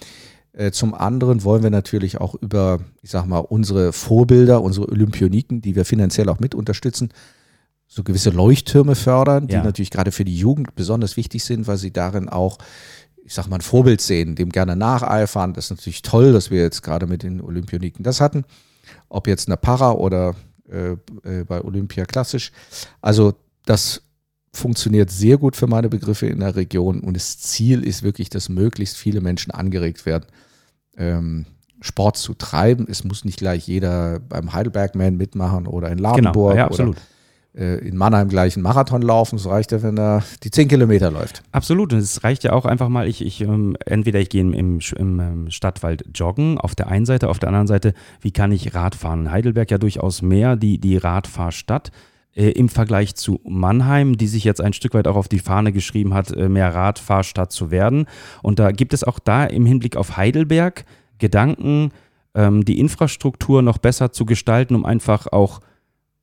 Zum 0.73 0.95
anderen 0.95 1.45
wollen 1.45 1.63
wir 1.63 1.71
natürlich 1.71 2.21
auch 2.21 2.35
über, 2.35 2.81
ich 3.03 3.11
sag 3.11 3.25
mal, 3.25 3.39
unsere 3.39 3.93
Vorbilder, 3.93 4.63
unsere 4.63 4.89
Olympioniken, 4.89 5.63
die 5.63 5.77
wir 5.77 5.85
finanziell 5.85 6.29
auch 6.29 6.41
mit 6.41 6.57
unterstützen, 6.57 7.11
so 7.87 8.03
gewisse 8.03 8.31
Leuchttürme 8.31 8.97
fördern, 8.97 9.47
die 9.47 9.55
Ja. 9.55 9.63
natürlich 9.63 9.93
gerade 9.93 10.11
für 10.11 10.25
die 10.25 10.37
Jugend 10.37 10.75
besonders 10.75 11.17
wichtig 11.17 11.45
sind, 11.45 11.69
weil 11.69 11.77
sie 11.77 11.93
darin 11.93 12.29
auch, 12.29 12.59
ich 13.25 13.35
sag 13.35 13.49
mal, 13.49 13.57
ein 13.57 13.63
Vorbild 13.63 14.01
sehen, 14.01 14.35
dem 14.35 14.51
gerne 14.51 14.77
nacheifern. 14.77 15.55
Das 15.55 15.67
ist 15.67 15.71
natürlich 15.71 16.03
toll, 16.03 16.33
dass 16.33 16.51
wir 16.51 16.63
jetzt 16.63 16.83
gerade 16.83 17.07
mit 17.07 17.23
den 17.23 17.41
Olympioniken 17.41 18.03
das 18.03 18.21
hatten. 18.21 18.45
Ob 19.09 19.27
jetzt 19.27 19.49
eine 19.49 19.57
Para 19.57 19.93
oder 19.93 20.35
äh, 20.71 20.93
äh, 21.25 21.45
bei 21.45 21.63
Olympia 21.63 22.05
klassisch. 22.05 22.53
Also 23.01 23.35
das 23.65 24.03
funktioniert 24.53 25.11
sehr 25.11 25.37
gut 25.37 25.57
für 25.57 25.67
meine 25.67 25.89
Begriffe 25.89 26.27
in 26.27 26.41
der 26.41 26.57
Region 26.57 27.01
und 27.01 27.15
das 27.15 27.39
Ziel 27.39 27.85
ist 27.85 28.03
wirklich, 28.03 28.31
dass 28.31 28.49
möglichst 28.49 28.97
viele 28.97 29.21
Menschen 29.21 29.53
angeregt 29.53 30.07
werden, 30.07 30.27
ähm, 30.97 31.47
Sport 31.81 32.17
zu 32.17 32.35
treiben. 32.35 32.87
Es 32.89 33.05
muss 33.05 33.25
nicht 33.25 33.39
gleich 33.39 33.67
jeder 33.67 34.19
beim 34.21 34.53
Heidelbergman 34.53 35.17
mitmachen 35.17 35.67
oder 35.67 35.91
in 35.91 35.99
Ladenburg 35.99 36.53
Genau, 36.53 36.57
ja, 36.57 36.67
oder 36.67 36.67
absolut. 36.67 36.97
äh, 36.97 37.01
in 37.53 37.97
Mannheim 37.97 38.29
gleich 38.29 38.55
einen 38.55 38.63
Marathon 38.63 39.03
laufen. 39.03 39.37
Es 39.37 39.47
reicht 39.47 39.73
ja, 39.73 39.83
wenn 39.83 39.99
er 39.99 40.23
die 40.45 40.53
10 40.53 40.69
Kilometer 40.69 41.11
läuft. 41.11 41.43
Absolut. 41.51 41.93
Und 41.93 41.99
es 41.99 42.23
reicht 42.23 42.45
ja 42.45 42.53
auch 42.53 42.65
einfach 42.65 42.89
mal, 42.89 43.09
ich, 43.09 43.25
ich 43.25 43.41
ähm, 43.41 43.77
entweder 43.87 44.21
ich 44.21 44.29
gehe 44.29 44.41
im, 44.41 44.53
im, 44.53 44.79
im 44.97 45.21
ähm, 45.21 45.51
Stadtwald 45.51 46.05
joggen, 46.15 46.59
auf 46.59 46.77
der 46.77 46.87
einen 46.89 47.07
Seite, 47.07 47.29
auf 47.29 47.41
der 47.41 47.49
anderen 47.49 47.67
Seite, 47.67 47.95
wie 48.21 48.31
kann 48.31 48.53
ich 48.53 48.75
Radfahren? 48.75 49.33
Heidelberg 49.33 49.71
ja 49.71 49.79
durchaus 49.79 50.23
mehr 50.23 50.55
die, 50.55 50.79
die 50.79 50.97
Radfahrstadt. 50.97 51.91
Äh, 52.37 52.51
Im 52.51 52.69
Vergleich 52.69 53.17
zu 53.17 53.41
Mannheim, 53.45 54.17
die 54.17 54.29
sich 54.29 54.45
jetzt 54.45 54.61
ein 54.61 54.73
Stück 54.73 54.95
weit 54.95 55.09
auch 55.09 55.17
auf 55.17 55.29
die 55.29 55.41
Fahne 55.41 55.73
geschrieben 55.73 56.15
hat, 56.15 56.31
äh, 56.31 56.49
mehr 56.49 56.73
Radfahrstadt 56.73 57.51
zu 57.51 57.73
werden. 57.73 58.07
Und 58.43 58.61
da 58.61 58.71
gibt 58.71 58.95
es 58.95 59.03
auch 59.03 59.19
da 59.19 59.45
im 59.45 59.67
Hinblick 59.67 59.97
auf 59.97 60.17
Heidelberg 60.17 60.85
Gedanken, 61.19 61.91
ähm, 62.35 62.65
die 62.65 62.79
Infrastruktur 62.79 63.63
noch 63.63 63.79
besser 63.79 64.13
zu 64.13 64.25
gestalten, 64.25 64.77
um 64.77 64.85
einfach 64.85 65.27
auch 65.27 65.61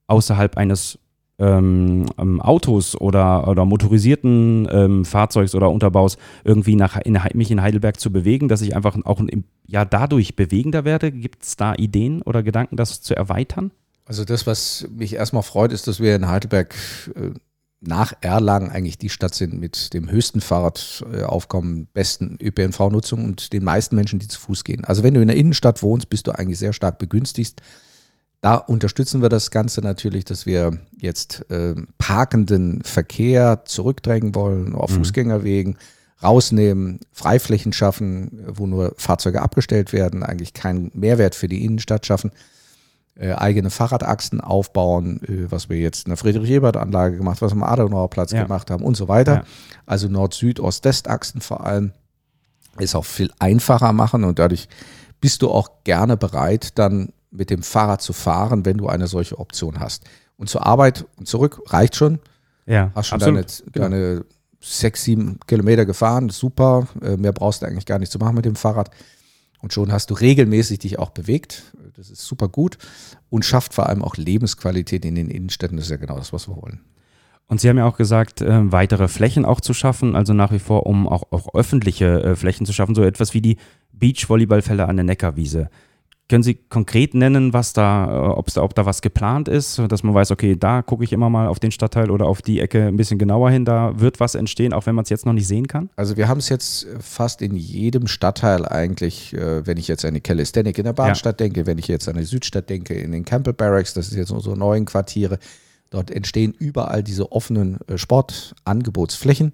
außerhalb 0.08 0.56
eines 0.56 1.00
ähm, 1.40 2.06
ähm, 2.18 2.42
Autos 2.42 3.00
oder, 3.00 3.48
oder 3.48 3.66
motorisierten 3.66 4.68
ähm, 4.72 5.06
Fahrzeugs 5.06 5.54
oder 5.54 5.70
Unterbaus 5.70 6.18
irgendwie 6.44 6.76
nach, 6.76 6.98
in, 6.98 7.20
mich 7.34 7.52
in 7.52 7.62
Heidelberg 7.62 8.00
zu 8.00 8.12
bewegen, 8.12 8.48
dass 8.48 8.62
ich 8.62 8.76
einfach 8.76 8.98
auch 9.06 9.22
ja, 9.66 9.86
dadurch 9.86 10.36
bewegender 10.36 10.86
werde? 10.86 11.12
Gibt 11.12 11.44
es 11.44 11.56
da 11.56 11.76
Ideen 11.76 12.22
oder 12.22 12.44
Gedanken, 12.44 12.76
das 12.76 13.02
zu 13.02 13.16
erweitern? 13.16 13.72
Also 14.06 14.24
das, 14.24 14.48
was 14.48 14.88
mich 14.90 15.14
erstmal 15.14 15.44
freut, 15.44 15.72
ist, 15.72 15.88
dass 15.88 16.00
wir 16.00 16.16
in 16.16 16.28
Heidelberg 16.28 16.74
äh, 17.16 17.32
nach 17.80 18.14
Erlangen 18.22 18.72
eigentlich 18.72 18.98
die 18.98 19.10
Stadt 19.10 19.36
sind 19.36 19.60
mit 19.60 19.94
dem 19.94 20.10
höchsten 20.10 20.42
Fahrradaufkommen, 20.42 21.88
besten 21.94 22.38
ÖPNV-Nutzung 22.42 23.24
und 23.24 23.54
den 23.54 23.64
meisten 23.64 23.96
Menschen, 23.96 24.18
die 24.18 24.28
zu 24.28 24.40
Fuß 24.40 24.64
gehen. 24.64 24.84
Also 24.86 25.04
wenn 25.04 25.14
du 25.14 25.22
in 25.22 25.28
der 25.28 25.38
Innenstadt 25.38 25.84
wohnst, 25.84 26.10
bist 26.10 26.26
du 26.26 26.32
eigentlich 26.32 26.58
sehr 26.58 26.74
stark 26.74 26.98
begünstigt. 26.98 27.62
Da 28.42 28.56
unterstützen 28.56 29.22
wir 29.22 29.30
das 29.30 29.52
Ganze 29.52 29.82
natürlich, 29.82 30.26
dass 30.26 30.46
wir 30.46 30.80
jetzt 30.98 31.46
ähm, 31.50 31.88
parkenden 31.98 32.84
Verkehr 32.84 33.64
zurückdrängen 33.66 34.36
wollen, 34.36 34.76
auf 34.76 34.92
Fußgängerwegen 34.92 35.78
rausnehmen, 36.22 37.00
Freiflächen 37.12 37.74
schaffen, 37.74 38.44
wo 38.48 38.68
nur 38.68 38.94
Fahrzeuge 38.98 39.42
abgestellt 39.42 39.92
werden, 39.94 40.24
eigentlich 40.24 40.54
keinen 40.54 40.92
Mehrwert 40.94 41.36
für 41.36 41.48
die 41.48 41.64
Innenstadt 41.66 42.06
schaffen 42.06 42.32
äh, 43.20 43.34
eigene 43.34 43.70
Fahrradachsen 43.70 44.42
aufbauen, 44.42 45.22
äh, 45.24 45.52
was 45.52 45.70
wir 45.70 45.78
jetzt 45.78 46.06
in 46.06 46.12
der 46.12 46.18
Friedrich-Ebert-Anlage 46.18 47.18
gemacht, 47.18 47.42
was 47.42 47.52
wir 47.52 47.56
am 47.56 47.64
Adenauer 47.64 48.10
Platz 48.10 48.32
Ja. 48.32 48.44
gemacht 48.44 48.70
haben 48.70 48.84
und 48.84 48.96
so 48.96 49.08
weiter. 49.08 49.34
Ja. 49.34 49.44
Also 49.86 50.08
Nord-Süd-Ost-West-Achsen 50.08 51.42
vor 51.42 51.66
allem 51.66 51.92
ist 52.78 52.96
auch 52.96 53.06
viel 53.06 53.32
einfacher 53.40 53.92
machen 53.94 54.24
und 54.24 54.38
dadurch 54.40 54.68
bist 55.20 55.42
du 55.42 55.50
auch 55.50 55.84
gerne 55.84 56.16
bereit, 56.16 56.78
dann 56.78 57.12
mit 57.38 57.50
dem 57.50 57.64
Fahrrad 57.64 58.02
zu 58.02 58.14
fahren, 58.14 58.66
wenn 58.66 58.78
du 58.78 58.88
eine 58.88 59.08
solche 59.08 59.38
Option 59.40 59.80
hast. 59.80 60.04
Und 60.38 60.50
zur 60.50 60.66
Arbeit 60.66 61.06
und 61.18 61.28
zurück 61.28 61.62
reicht 61.68 61.96
schon. 61.96 62.20
Ja, 62.66 62.92
Hast 62.96 63.08
schon 63.08 63.20
deine, 63.20 63.46
deine 63.72 64.26
sechs, 64.60 65.04
sieben 65.04 65.40
Kilometer 65.48 65.86
gefahren, 65.86 66.30
super. 66.30 66.88
Äh, 67.02 67.18
Mehr 67.18 67.32
brauchst 67.32 67.62
du 67.62 67.66
eigentlich 67.66 67.86
gar 67.86 68.00
nicht 68.00 68.12
zu 68.12 68.20
machen 68.20 68.36
mit 68.36 68.46
dem 68.46 68.56
Fahrrad. 68.56 68.92
Und 69.62 69.74
schon 69.74 69.92
hast 69.92 70.10
du 70.10 70.14
regelmäßig 70.14 70.80
dich 70.80 71.00
auch 71.00 71.10
bewegt. 71.10 71.74
Das 71.96 72.12
ist 72.12 72.26
super 72.26 72.48
gut 72.48 72.78
und 73.30 73.44
schafft 73.44 73.74
vor 73.74 73.88
allem 73.88 74.04
auch 74.04 74.18
Lebensqualität 74.18 75.04
in 75.04 75.16
den 75.16 75.30
Innenstädten. 75.30 75.78
Das 75.78 75.88
ist 75.88 75.92
ja 75.92 75.98
genau 75.98 76.18
das, 76.18 76.32
was 76.32 76.48
wir 76.48 76.56
wollen. 76.56 76.82
Und 77.48 77.62
Sie 77.62 77.70
haben 77.70 77.78
ja 77.78 77.86
auch 77.86 77.98
gesagt, 77.98 78.42
äh, 78.42 78.72
weitere 78.72 79.08
Flächen 79.08 79.46
auch 79.46 79.62
zu 79.62 79.74
schaffen, 79.74 80.16
also 80.16 80.34
nach 80.34 80.52
wie 80.52 80.60
vor, 80.60 80.86
um 80.86 81.08
auch, 81.08 81.32
auch 81.32 81.56
öffentliche 81.56 82.22
äh, 82.22 82.36
Flächen 82.36 82.66
zu 82.66 82.74
schaffen, 82.74 82.94
so 82.94 83.04
etwas 83.04 83.34
wie 83.34 83.42
die 83.42 83.58
Beachvolleyballfälle 83.94 84.88
an 84.88 84.98
der 84.98 85.06
Neckarwiese. 85.06 85.70
Können 86.30 86.44
Sie 86.44 86.56
konkret 86.56 87.14
nennen, 87.14 87.54
was 87.54 87.72
da, 87.72 88.06
äh, 88.06 88.38
ob's 88.38 88.56
da, 88.56 88.64
ob 88.64 88.76
da 88.76 88.86
was 88.86 89.02
geplant 89.02 89.48
ist, 89.48 89.82
dass 89.88 90.04
man 90.04 90.14
weiß, 90.14 90.32
okay, 90.32 90.58
da 90.58 90.82
gucke 90.82 91.06
ich 91.06 91.14
immer 91.14 91.30
mal 91.30 91.48
auf 91.48 91.60
den 91.60 91.72
Stadtteil 91.72 92.12
oder 92.12 92.26
auf 92.26 92.42
die 92.42 92.60
Ecke 92.60 92.88
ein 92.88 92.98
bisschen 92.98 93.18
genauer 93.18 93.50
hin, 93.50 93.64
da 93.64 93.98
wird 93.98 94.20
was 94.20 94.36
entstehen, 94.36 94.74
auch 94.74 94.86
wenn 94.86 94.96
man 94.96 95.04
es 95.04 95.10
jetzt 95.10 95.26
noch 95.26 95.32
nicht 95.32 95.48
sehen 95.48 95.68
kann? 95.68 95.90
Also 95.96 96.18
wir 96.18 96.28
haben 96.28 96.40
es 96.40 96.50
jetzt 96.50 96.86
fast 97.00 97.42
in 97.42 97.56
jedem 97.56 98.08
Stadtteil 98.08 98.66
eigentlich, 98.66 99.34
äh, 99.34 99.66
wenn 99.66 99.78
ich 99.78 99.88
jetzt 99.88 100.04
an 100.04 100.16
die 100.16 100.22
Calisthenic 100.22 100.78
in 100.78 100.84
der 100.84 100.94
Bahnstadt 100.94 101.40
denke, 101.40 101.66
wenn 101.66 101.78
ich 101.78 101.88
jetzt 101.88 102.10
an 102.10 102.18
die 102.18 102.26
Südstadt 102.26 102.70
denke, 102.70 102.94
in 102.96 103.14
den 103.14 103.24
Campbell 103.24 103.54
Barracks, 103.54 103.94
das 103.94 104.10
ist 104.10 104.18
jetzt 104.18 104.32
unsere 104.32 104.58
neuen 104.58 104.84
Quartiere, 104.84 105.40
dort 105.90 106.12
entstehen 106.12 106.54
überall 106.58 107.04
diese 107.04 107.32
offenen 107.32 107.78
äh, 107.88 107.98
Sportangebotsflächen. 107.98 109.54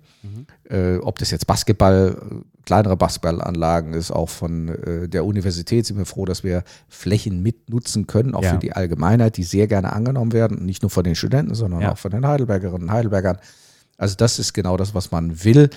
Äh, 0.70 0.98
ob 0.98 1.20
das 1.20 1.32
jetzt 1.32 1.48
Basketball, 1.48 2.18
äh, 2.32 2.36
kleinere 2.66 2.96
Basketballanlagen 2.96 3.94
ist, 3.94 4.12
auch 4.12 4.30
von 4.30 4.70
äh, 4.70 5.10
der 5.10 5.26
Universität 5.26 5.86
sind 5.86 5.98
wir 5.98 6.06
froh, 6.06 6.26
dass 6.26 6.44
wir 6.44 6.64
Flächen 6.88 7.42
mitnutzen 7.42 8.08
können, 8.08 8.34
auch 8.36 8.44
Ja. 8.44 8.54
für 8.54 8.58
die 8.60 8.74
Allgemeinheit, 8.74 9.38
die 9.38 9.44
sehr 9.44 9.68
gerne 9.68 9.92
angenommen 9.94 10.32
werden, 10.32 10.66
nicht 10.66 10.82
nur 10.82 10.90
von 10.90 11.04
den 11.04 11.16
Studenten, 11.16 11.56
sondern 11.56 11.82
Ja. 11.82 11.92
auch 11.92 11.98
von 11.98 12.12
den 12.12 12.26
Heidelbergerinnen 12.26 12.88
und 12.88 12.92
Heidelbergern. 12.94 13.38
Also 13.98 14.16
das 14.16 14.40
ist 14.40 14.54
genau 14.54 14.78
das, 14.78 14.96
was 14.96 15.12
man 15.12 15.44
will. 15.44 15.70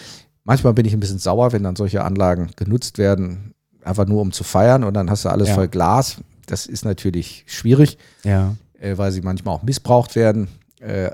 Manchmal 0.45 0.75
bin 0.75 0.87
ich 0.87 0.93
ein 0.93 1.01
bisschen 1.01 1.19
sauer, 1.19 1.53
wenn 1.53 1.65
dann 1.65 1.75
solche 1.77 2.05
Anlagen 2.05 2.51
genutzt 2.57 2.99
werden, 2.99 3.53
einfach 3.83 4.07
nur 4.07 4.23
um 4.23 4.31
zu 4.33 4.45
feiern 4.45 4.85
und 4.85 4.95
dann 4.95 5.11
hast 5.11 5.25
du 5.25 5.29
alles 5.29 5.49
Ja. 5.49 5.55
voll 5.55 5.69
Glas. 5.69 6.19
Das 6.47 6.67
ist 6.67 6.85
natürlich 6.85 7.43
schwierig, 7.49 7.99
Ja. 8.23 8.55
Äh, 8.79 8.97
weil 8.99 9.13
sie 9.13 9.23
manchmal 9.23 9.55
auch 9.55 9.63
missbraucht 9.63 10.17
werden. 10.17 10.49
Äh, 10.81 11.11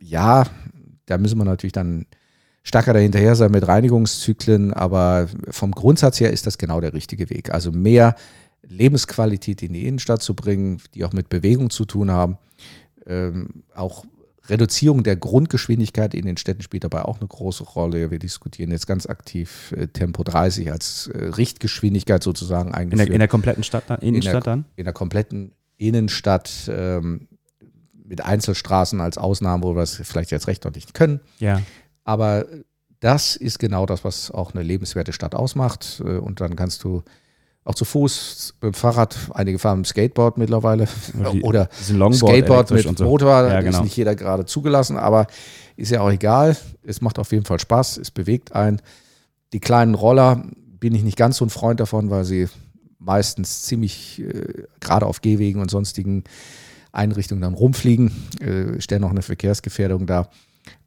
ja, 0.00 0.44
da 1.06 1.18
müssen 1.18 1.38
wir 1.38 1.44
natürlich 1.44 1.72
dann 1.72 2.06
stärker 2.62 2.92
dahinterher 2.92 3.34
sein 3.34 3.50
mit 3.50 3.66
Reinigungszyklen, 3.66 4.72
aber 4.74 5.28
vom 5.50 5.72
Grundsatz 5.72 6.20
her 6.20 6.32
ist 6.32 6.46
das 6.46 6.58
genau 6.58 6.80
der 6.80 6.92
richtige 6.92 7.30
Weg. 7.30 7.50
Also 7.52 7.72
mehr 7.72 8.14
Lebensqualität 8.62 9.62
in 9.62 9.72
die 9.72 9.86
Innenstadt 9.86 10.22
zu 10.22 10.34
bringen, 10.34 10.80
die 10.94 11.04
auch 11.04 11.12
mit 11.12 11.28
Bewegung 11.28 11.70
zu 11.70 11.84
tun 11.84 12.10
haben. 12.10 12.36
Ähm, 13.06 13.62
auch 13.74 14.04
Reduzierung 14.48 15.02
der 15.02 15.16
Grundgeschwindigkeit 15.16 16.14
in 16.14 16.24
den 16.26 16.36
Städten 16.36 16.62
spielt 16.62 16.84
dabei 16.84 17.04
auch 17.04 17.18
eine 17.20 17.28
große 17.28 17.64
Rolle. 17.64 18.10
Wir 18.10 18.18
diskutieren 18.18 18.70
jetzt 18.70 18.86
ganz 18.86 19.06
aktiv 19.06 19.72
äh, 19.76 19.88
Tempo 19.88 20.22
30 20.22 20.70
als 20.72 21.08
äh, 21.08 21.18
Richtgeschwindigkeit 21.24 22.22
sozusagen 22.22 22.70
In 22.70 22.74
eingeführt 22.74 23.08
der, 23.08 23.14
in 23.14 23.18
der 23.18 23.28
kompletten 23.28 23.62
Stadt, 23.64 23.84
dann- 23.88 24.00
Innenstadt 24.00 24.46
dann? 24.46 24.64
in 24.76 24.84
der 24.84 24.94
kompletten 24.94 25.52
Innenstadt 25.78 26.50
ähm, 26.68 27.28
mit 28.04 28.24
Einzelstraßen 28.24 29.00
als 29.00 29.16
Ausnahme, 29.18 29.62
wo 29.62 29.74
wir 29.74 29.82
es 29.82 30.00
vielleicht 30.04 30.30
jetzt 30.30 30.46
recht 30.46 30.64
noch 30.64 30.74
nicht 30.74 30.94
können. 30.94 31.20
Ja. 31.38 31.62
Aber 32.04 32.44
das 33.00 33.36
ist 33.36 33.58
genau 33.58 33.86
das, 33.86 34.04
was 34.04 34.30
auch 34.30 34.54
eine 34.54 34.62
lebenswerte 34.62 35.12
Stadt 35.12 35.34
ausmacht. 35.34 36.02
Äh, 36.04 36.18
Und 36.18 36.40
dann 36.40 36.56
kannst 36.56 36.84
du 36.84 37.02
auch 37.64 37.74
zu 37.74 37.84
Fuß, 37.84 38.54
mit 38.62 38.72
dem 38.72 38.74
Fahrrad, 38.74 39.16
einige 39.34 39.58
fahren 39.58 39.78
mit 39.80 39.86
dem 39.86 39.90
Skateboard 39.90 40.38
mittlerweile 40.38 40.88
oder 41.42 41.68
Longboard 41.90 42.14
Skateboard 42.14 42.70
mit 42.70 42.98
so. 42.98 43.04
Motor. 43.04 43.46
Ja, 43.46 43.58
Ist 43.58 43.64
genau. 43.66 43.82
nicht 43.82 43.96
jeder 43.96 44.14
gerade 44.16 44.46
zugelassen, 44.46 44.96
aber 44.96 45.26
ist 45.76 45.90
ja 45.90 46.00
auch 46.00 46.10
egal. 46.10 46.56
Es 46.82 47.02
macht 47.02 47.18
auf 47.18 47.30
jeden 47.30 47.44
Fall 47.44 47.60
Spaß. 47.60 47.98
Es 47.98 48.10
bewegt 48.10 48.52
einen. 48.54 48.80
Die 49.52 49.60
kleinen 49.60 49.94
Roller 49.94 50.44
bin 50.80 50.94
ich 50.94 51.02
nicht 51.02 51.18
ganz 51.18 51.36
so 51.36 51.44
ein 51.44 51.50
Freund 51.50 51.78
davon, 51.80 52.08
weil 52.10 52.24
sie 52.24 52.48
meistens 52.98 53.62
ziemlich 53.62 54.20
äh, 54.20 54.64
gerade 54.80 55.06
auf 55.06 55.20
Gehwegen 55.20 55.60
und 55.60 55.70
sonstigen 55.70 56.24
Einrichtungen 56.92 57.42
dann 57.42 57.54
rumfliegen, 57.54 58.10
äh, 58.40 58.80
stellen 58.80 59.04
auch 59.04 59.10
eine 59.10 59.22
Verkehrsgefährdung 59.22 60.06
dar. 60.06 60.30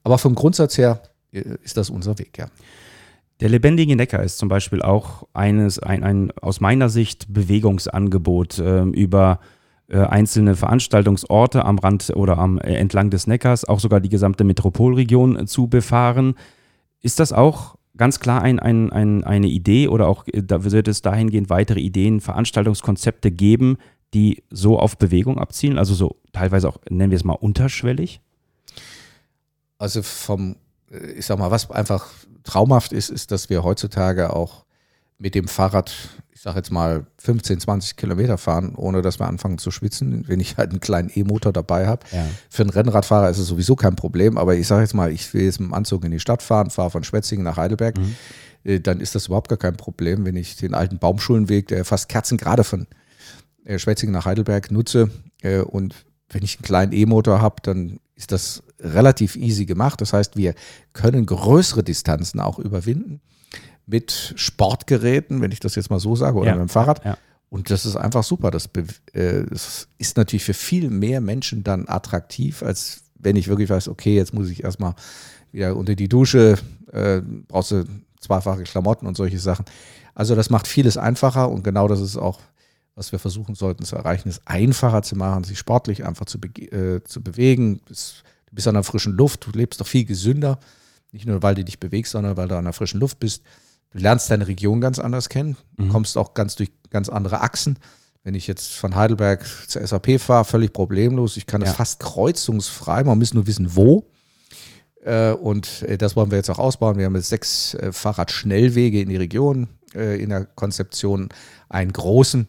Aber 0.03 0.17
vom 0.17 0.35
Grundsatz 0.35 0.77
her 0.77 1.01
äh, 1.31 1.43
ist 1.63 1.77
das 1.77 1.89
unser 1.89 2.17
Weg, 2.19 2.37
ja. 2.37 2.47
Der 3.39 3.49
lebendige 3.49 3.95
Neckar 3.95 4.21
ist 4.21 4.37
zum 4.37 4.49
Beispiel 4.49 4.83
auch 4.83 5.27
eines, 5.33 5.79
ein, 5.79 6.03
ein 6.03 6.31
aus 6.41 6.59
meiner 6.59 6.89
Sicht 6.89 7.25
Bewegungsangebot 7.33 8.59
ähm, 8.59 8.93
über 8.93 9.39
äh, 9.87 9.97
einzelne 9.97 10.55
Veranstaltungsorte 10.55 11.65
am 11.65 11.79
Rand 11.79 12.11
oder 12.15 12.37
am 12.37 12.59
äh, 12.59 12.75
entlang 12.75 13.09
des 13.09 13.25
Neckars, 13.25 13.65
auch 13.65 13.79
sogar 13.79 13.99
die 13.99 14.09
gesamte 14.09 14.43
Metropolregion 14.43 15.37
äh, 15.37 15.45
zu 15.47 15.67
befahren. 15.67 16.35
Ist 17.01 17.19
das 17.19 17.33
auch 17.33 17.77
ganz 17.97 18.19
klar 18.19 18.41
ein, 18.41 18.59
ein, 18.59 18.91
ein, 18.91 19.23
eine 19.23 19.47
Idee 19.47 19.87
oder 19.87 20.07
auch 20.07 20.25
äh, 20.27 20.43
da 20.43 20.63
wird 20.63 20.87
es 20.87 21.01
dahingehend 21.01 21.49
weitere 21.49 21.79
Ideen, 21.79 22.21
Veranstaltungskonzepte 22.21 23.31
geben, 23.31 23.77
die 24.13 24.43
so 24.49 24.79
auf 24.79 24.97
Bewegung 24.97 25.37
abzielen, 25.37 25.77
also 25.77 25.93
so 25.93 26.17
teilweise 26.33 26.67
auch, 26.67 26.77
nennen 26.89 27.11
wir 27.11 27.15
es 27.15 27.23
mal, 27.23 27.33
unterschwellig? 27.33 28.21
Also 29.77 30.03
vom, 30.03 30.57
äh, 30.91 31.11
ich 31.11 31.25
sag 31.25 31.39
mal, 31.39 31.51
was 31.51 31.69
einfach 31.71 32.07
traumhaft 32.43 32.93
ist, 32.93 33.09
ist, 33.09 33.31
dass 33.31 33.49
wir 33.49 33.63
heutzutage 33.63 34.33
auch 34.33 34.65
mit 35.17 35.35
dem 35.35 35.47
Fahrrad 35.47 36.20
ich 36.33 36.41
sage 36.41 36.57
jetzt 36.57 36.71
mal 36.71 37.05
15, 37.19 37.59
20 37.59 37.97
Kilometer 37.97 38.37
fahren, 38.37 38.75
ohne 38.75 39.01
dass 39.01 39.19
wir 39.19 39.27
anfangen 39.27 39.57
zu 39.57 39.69
schwitzen, 39.69 40.27
wenn 40.27 40.39
ich 40.39 40.57
halt 40.57 40.71
einen 40.71 40.79
kleinen 40.79 41.11
E-Motor 41.13 41.51
dabei 41.51 41.87
habe. 41.87 42.05
Ja. 42.11 42.25
Für 42.49 42.63
einen 42.63 42.69
Rennradfahrer 42.69 43.29
ist 43.29 43.37
es 43.37 43.47
sowieso 43.47 43.75
kein 43.75 43.95
Problem, 43.95 44.37
aber 44.37 44.55
ich 44.55 44.67
sage 44.67 44.81
jetzt 44.81 44.93
mal, 44.93 45.11
ich 45.11 45.33
will 45.33 45.43
jetzt 45.43 45.59
mit 45.59 45.69
dem 45.69 45.73
Anzug 45.73 46.05
in 46.05 46.11
die 46.11 46.19
Stadt 46.19 46.41
fahren, 46.41 46.69
fahre 46.69 46.89
von 46.89 47.03
Schwetzingen 47.03 47.43
nach 47.43 47.57
Heidelberg, 47.57 47.95
äh, 48.63 48.79
dann 48.79 49.01
ist 49.01 49.13
das 49.15 49.27
überhaupt 49.27 49.49
gar 49.49 49.57
kein 49.57 49.75
Problem, 49.75 50.25
wenn 50.25 50.35
ich 50.35 50.55
den 50.55 50.73
alten 50.73 50.99
Baumschulenweg, 50.99 51.67
der 51.67 51.85
fast 51.85 52.09
kerzengerade 52.09 52.63
von 52.63 52.87
äh, 53.65 53.77
Schwetzingen 53.77 54.13
nach 54.13 54.25
Heidelberg 54.25 54.71
nutze 54.71 55.11
äh, 55.41 55.59
und 55.59 56.05
wenn 56.29 56.43
ich 56.43 56.57
einen 56.57 56.63
kleinen 56.63 56.93
E-Motor 56.93 57.41
habe, 57.41 57.57
dann 57.61 57.99
ist 58.15 58.31
das 58.31 58.63
relativ 58.79 59.35
easy 59.35 59.65
gemacht. 59.65 59.99
Das 59.99 60.13
heißt, 60.13 60.37
wir 60.37 60.55
können 60.93 61.25
größere 61.25 61.83
Distanzen 61.83 62.39
auch 62.39 62.57
überwinden 62.57 63.21
mit 63.91 64.33
Sportgeräten, 64.37 65.41
wenn 65.41 65.51
ich 65.51 65.59
das 65.59 65.75
jetzt 65.75 65.89
mal 65.89 65.99
so 65.99 66.15
sage, 66.15 66.37
oder 66.37 66.47
Ja, 66.47 66.55
mit 66.55 66.61
dem 66.61 66.69
Fahrrad. 66.69 67.03
ja. 67.05 67.17
Und 67.49 67.69
das 67.69 67.85
ist 67.85 67.97
einfach 67.97 68.23
super. 68.23 68.49
Das, 68.49 68.69
be- 68.69 68.85
äh, 69.11 69.43
das 69.49 69.89
ist 69.97 70.15
natürlich 70.15 70.45
für 70.45 70.53
viel 70.53 70.89
mehr 70.89 71.19
Menschen 71.19 71.63
dann 71.65 71.87
attraktiv, 71.89 72.63
als 72.63 73.03
wenn 73.19 73.35
ich 73.35 73.49
wirklich 73.49 73.69
weiß, 73.69 73.89
okay, 73.89 74.15
jetzt 74.15 74.33
muss 74.33 74.49
ich 74.49 74.63
erstmal 74.63 74.95
wieder 75.51 75.75
unter 75.75 75.95
die 75.95 76.07
Dusche, 76.07 76.57
äh, 76.93 77.21
brauchst 77.49 77.71
du 77.71 77.85
zweifache 78.21 78.63
Klamotten 78.63 79.05
und 79.05 79.17
solche 79.17 79.37
Sachen. 79.37 79.65
Also 80.15 80.33
das 80.35 80.49
macht 80.49 80.65
vieles 80.65 80.95
einfacher 80.95 81.49
und 81.49 81.63
genau 81.63 81.89
das 81.89 81.99
ist 81.99 82.15
auch, 82.15 82.39
was 82.95 83.11
wir 83.11 83.19
versuchen 83.19 83.55
sollten 83.55 83.83
zu 83.83 83.97
erreichen, 83.97 84.29
es 84.29 84.39
einfacher 84.45 85.01
zu 85.03 85.17
machen, 85.17 85.43
sich 85.43 85.59
sportlich 85.59 86.05
einfach 86.05 86.25
zu, 86.25 86.37
bege- 86.37 86.71
äh, 86.71 87.03
zu 87.03 87.21
bewegen. 87.21 87.81
Du 87.87 87.95
bist 88.55 88.67
an 88.67 88.75
der 88.75 88.83
frischen 88.83 89.13
Luft, 89.13 89.45
du 89.45 89.51
lebst 89.51 89.81
doch 89.81 89.87
viel 89.87 90.05
gesünder. 90.05 90.57
Nicht 91.11 91.25
nur, 91.25 91.43
weil 91.43 91.55
du 91.55 91.65
dich 91.65 91.79
bewegst, 91.81 92.13
sondern 92.13 92.37
weil 92.37 92.47
du 92.47 92.55
an 92.57 92.63
der 92.63 92.71
frischen 92.73 93.01
Luft 93.01 93.19
bist. 93.19 93.43
Du 93.93 93.99
lernst 93.99 94.29
deine 94.31 94.47
Region 94.47 94.79
ganz 94.81 94.99
anders 94.99 95.29
kennen, 95.29 95.57
Mhm. 95.77 95.89
kommst 95.89 96.17
auch 96.17 96.33
ganz 96.33 96.55
durch 96.55 96.71
ganz 96.89 97.09
andere 97.09 97.41
Achsen. 97.41 97.77
Wenn 98.23 98.35
ich 98.35 98.47
jetzt 98.47 98.73
von 98.73 98.95
Heidelberg 98.95 99.45
zur 99.67 99.81
SAP 99.85 100.19
fahre, 100.19 100.45
völlig 100.45 100.73
problemlos. 100.73 101.37
Ich 101.37 101.47
kann 101.47 101.61
das 101.61 101.71
Ja. 101.71 101.75
fast 101.75 101.99
kreuzungsfrei, 101.99 103.03
man 103.03 103.17
muss 103.17 103.33
nur 103.33 103.47
wissen, 103.47 103.75
wo. 103.75 104.05
Äh, 105.03 105.31
Und 105.31 105.81
äh, 105.83 105.97
das 105.97 106.15
wollen 106.15 106.29
wir 106.29 106.37
jetzt 106.37 106.49
auch 106.51 106.59
ausbauen. 106.59 106.97
Wir 106.97 107.05
haben 107.05 107.15
jetzt 107.15 107.29
sechs 107.29 107.73
äh, 107.73 107.91
Fahrradschnellwege 107.91 109.01
in 109.01 109.09
die 109.09 109.15
Region 109.17 109.67
in 109.93 110.29
der 110.29 110.45
Konzeption, 110.45 111.27
einen 111.67 111.91
großen 111.91 112.47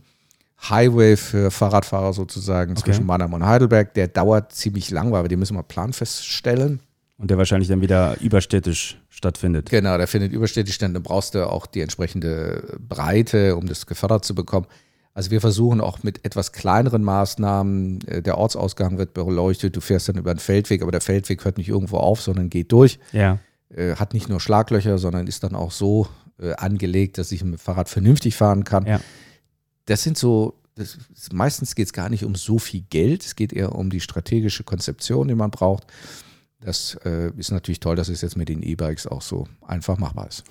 Highway 0.69 1.17
für 1.17 1.51
Fahrradfahrer 1.51 2.13
sozusagen 2.13 2.73
Okay. 2.73 2.83
zwischen 2.85 3.05
Mannheim 3.05 3.33
und 3.33 3.45
Heidelberg. 3.45 3.95
Der 3.95 4.07
dauert 4.07 4.53
ziemlich 4.53 4.91
lang, 4.93 5.11
weil 5.11 5.25
wir 5.25 5.29
den 5.29 5.41
müssen 5.41 5.57
wir 5.57 5.65
planfest 5.65 6.25
stellen. 6.25 6.79
Und 7.19 7.31
der 7.31 7.39
wahrscheinlich 7.39 7.69
dann 7.69 7.81
wieder 7.81 8.21
überstädtisch 8.21 9.01
stattfindet. 9.09 9.71
Genau, 9.71 9.97
der 9.97 10.09
findet 10.09 10.33
überstädtisch 10.33 10.75
statt. 10.75 10.95
Dann 10.95 11.03
brauchst 11.03 11.35
du 11.35 11.49
auch 11.49 11.67
die 11.67 11.81
entsprechende 11.81 12.79
Breite, 12.81 13.57
um 13.57 13.67
das 13.67 13.87
gefördert 13.87 14.25
zu 14.25 14.35
bekommen. 14.35 14.67
Also 15.15 15.31
wir 15.31 15.41
versuchen 15.41 15.81
auch 15.81 16.03
mit 16.03 16.25
etwas 16.25 16.53
kleineren 16.53 17.05
Maßnahmen, 17.05 18.07
äh, 18.09 18.23
der 18.23 18.39
Ortsausgang 18.39 18.97
wird 18.97 19.13
beleuchtet, 19.13 19.77
du 19.77 19.81
fährst 19.81 20.09
dann 20.09 20.17
über 20.17 20.31
einen 20.31 20.41
Feldweg, 20.41 20.83
aber 20.83 20.91
der 20.91 21.03
Feldweg 21.03 21.45
hört 21.45 21.59
nicht 21.59 21.69
irgendwo 21.69 21.99
auf, 21.99 22.23
sondern 22.23 22.49
geht 22.49 22.73
durch. 22.73 22.99
Ja. 23.13 23.39
Äh, 23.69 23.97
Hat 23.97 24.15
nicht 24.15 24.31
nur 24.31 24.41
Schlaglöcher, 24.41 24.97
sondern 24.97 25.27
ist 25.27 25.45
dann 25.45 25.55
auch 25.55 25.71
so 25.71 26.09
äh, 26.41 26.55
angelegt, 26.55 27.19
dass 27.19 27.31
ich 27.31 27.45
mit 27.45 27.55
dem 27.55 27.59
Fahrrad 27.59 27.91
vernünftig 27.91 28.37
fahren 28.37 28.65
kann. 28.65 28.87
Ja. 28.87 29.01
Das 29.85 30.03
sind 30.03 30.17
so, 30.17 30.55
das, 30.77 30.97
meistens 31.31 31.75
geht 31.75 31.87
es 31.87 31.93
gar 31.93 32.09
nicht 32.09 32.25
um 32.25 32.35
so 32.35 32.59
viel 32.59 32.83
Geld, 32.89 33.23
es 33.25 33.37
geht 33.37 33.53
eher 33.53 33.75
um 33.75 33.91
die 33.91 34.01
strategische 34.01 34.65
Konzeption, 34.65 35.29
die 35.29 35.35
man 35.35 35.51
braucht. 35.51 35.87
Das 36.65 36.95
äh, 37.05 37.31
ist 37.37 37.51
natürlich 37.51 37.81
toll, 37.81 37.97
dass 37.97 38.09
es 38.09 38.21
jetzt 38.21 38.37
mit 38.37 38.49
den 38.49 38.63
E-Bikes 38.63 39.07
auch 39.07 39.23
so 39.23 39.47
einfach 39.67 39.99
machbar 39.99 40.29
ist. 40.29 40.45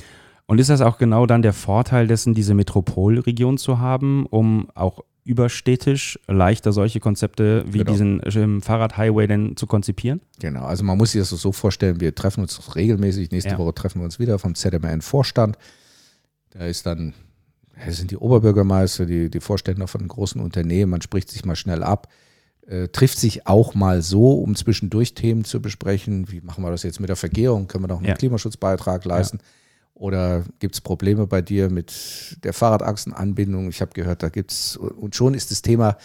Und 0.46 0.60
ist 0.60 0.70
das 0.70 0.82
auch 0.82 0.98
genau 0.98 1.26
dann 1.26 1.42
der 1.42 1.54
Vorteil 1.54 2.08
dessen, 2.08 2.34
diese 2.34 2.54
Metropolregion 2.54 3.58
zu 3.58 3.80
haben, 3.80 4.26
um 4.26 4.70
auch 4.76 5.00
überstädtisch 5.24 6.20
leichter 6.28 6.74
solche 6.74 7.00
Konzepte 7.00 7.64
wie 7.68 7.80
Genau. 7.80 7.92
diesen 7.92 8.22
ähm, 8.36 8.62
Fahrradhighway 8.62 9.28
denn 9.28 9.56
zu 9.56 9.68
konzipieren? 9.68 10.20
Genau, 10.40 10.64
also 10.66 10.84
man 10.84 10.98
muss 10.98 11.12
sich 11.12 11.22
das 11.22 11.30
so 11.30 11.52
vorstellen, 11.52 12.02
wir 12.02 12.14
treffen 12.16 12.42
uns 12.42 12.76
regelmäßig, 12.76 13.32
nächste 13.32 13.52
Ja. 13.52 13.58
Woche 13.60 13.74
treffen 13.74 14.00
wir 14.02 14.06
uns 14.06 14.20
wieder 14.20 14.40
vom 14.40 14.56
ZMN-Vorstand. 14.56 15.58
Da 16.50 16.66
ist 16.66 16.86
dann, 16.86 17.14
das 17.86 17.98
sind 17.98 18.12
die 18.12 18.18
Oberbürgermeister, 18.18 19.06
die, 19.06 19.30
die 19.30 19.40
Vorstände 19.40 19.88
von 19.88 20.06
großen 20.08 20.42
Unternehmen, 20.42 20.90
man 20.92 21.02
spricht 21.02 21.30
sich 21.30 21.46
mal 21.46 21.56
schnell 21.56 21.84
ab, 21.84 22.08
äh, 22.68 22.88
trifft 22.90 23.20
sich 23.20 23.48
auch 23.48 23.74
mal 23.74 24.02
so, 24.02 24.34
um 24.34 24.56
zwischendurch 24.56 25.14
Themen 25.14 25.44
zu 25.46 25.62
besprechen. 25.62 26.32
Wie 26.32 26.42
machen 26.42 26.64
wir 26.64 26.72
das 26.72 26.84
jetzt 26.84 27.00
mit 27.00 27.10
der 27.10 27.16
Vergehung? 27.16 27.68
Können 27.68 27.84
wir 27.84 27.88
noch 27.90 27.98
einen 27.98 28.08
Ja. 28.08 28.16
Klimaschutzbeitrag 28.16 29.04
leisten? 29.06 29.40
Oder 29.94 30.46
gibt 30.60 30.76
es 30.76 30.82
Probleme 30.82 31.28
bei 31.28 31.42
dir 31.42 31.70
mit 31.70 32.38
der 32.44 32.54
Fahrradachsenanbindung? 32.54 33.70
Ich 33.70 33.82
habe 33.82 33.92
gehört, 33.94 34.24
da 34.24 34.30
gibt 34.30 34.52
es, 34.52 34.78
und 34.78 35.16
schon 35.16 35.34
ist 35.34 35.52
das 35.52 35.62
Thema 35.62 35.98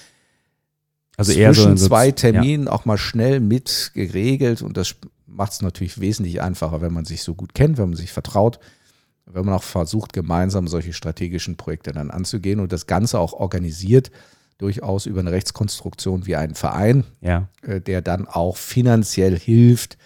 Also 1.16 1.32
eher 1.32 1.54
so, 1.54 1.62
zwischen 1.62 1.76
so 1.78 1.86
zwei 1.86 2.06
Ja. 2.06 2.12
Terminen 2.12 2.68
auch 2.68 2.84
mal 2.84 2.98
schnell 2.98 3.40
mit 3.40 3.92
geregelt 3.94 4.60
und 4.62 4.76
das 4.76 4.96
macht 5.26 5.52
es 5.52 5.62
natürlich 5.62 6.00
wesentlich 6.00 6.42
einfacher, 6.42 6.80
wenn 6.80 6.92
man 6.92 7.04
sich 7.04 7.22
so 7.22 7.34
gut 7.34 7.54
kennt, 7.54 7.78
wenn 7.78 7.88
man 7.90 7.96
sich 7.96 8.12
vertraut, 8.12 8.58
wenn 9.24 9.44
man 9.44 9.54
auch 9.54 9.62
versucht, 9.62 10.12
gemeinsam 10.12 10.68
solche 10.68 10.92
strategischen 10.92 11.56
Projekte 11.56 11.92
dann 11.92 12.10
anzugehen 12.10 12.60
und 12.60 12.72
das 12.72 12.86
Ganze 12.86 13.18
auch 13.18 13.32
organisiert, 13.32 14.10
durchaus 14.58 15.06
über 15.06 15.20
eine 15.20 15.32
Rechtskonstruktion 15.32 16.26
wie 16.26 16.36
einen 16.36 16.54
Verein, 16.54 17.04
Ja. 17.20 17.48
äh, 17.62 17.80
der 17.80 18.00
dann 18.02 18.26
auch 18.26 18.56
finanziell 18.56 19.38
hilft, 19.38 19.98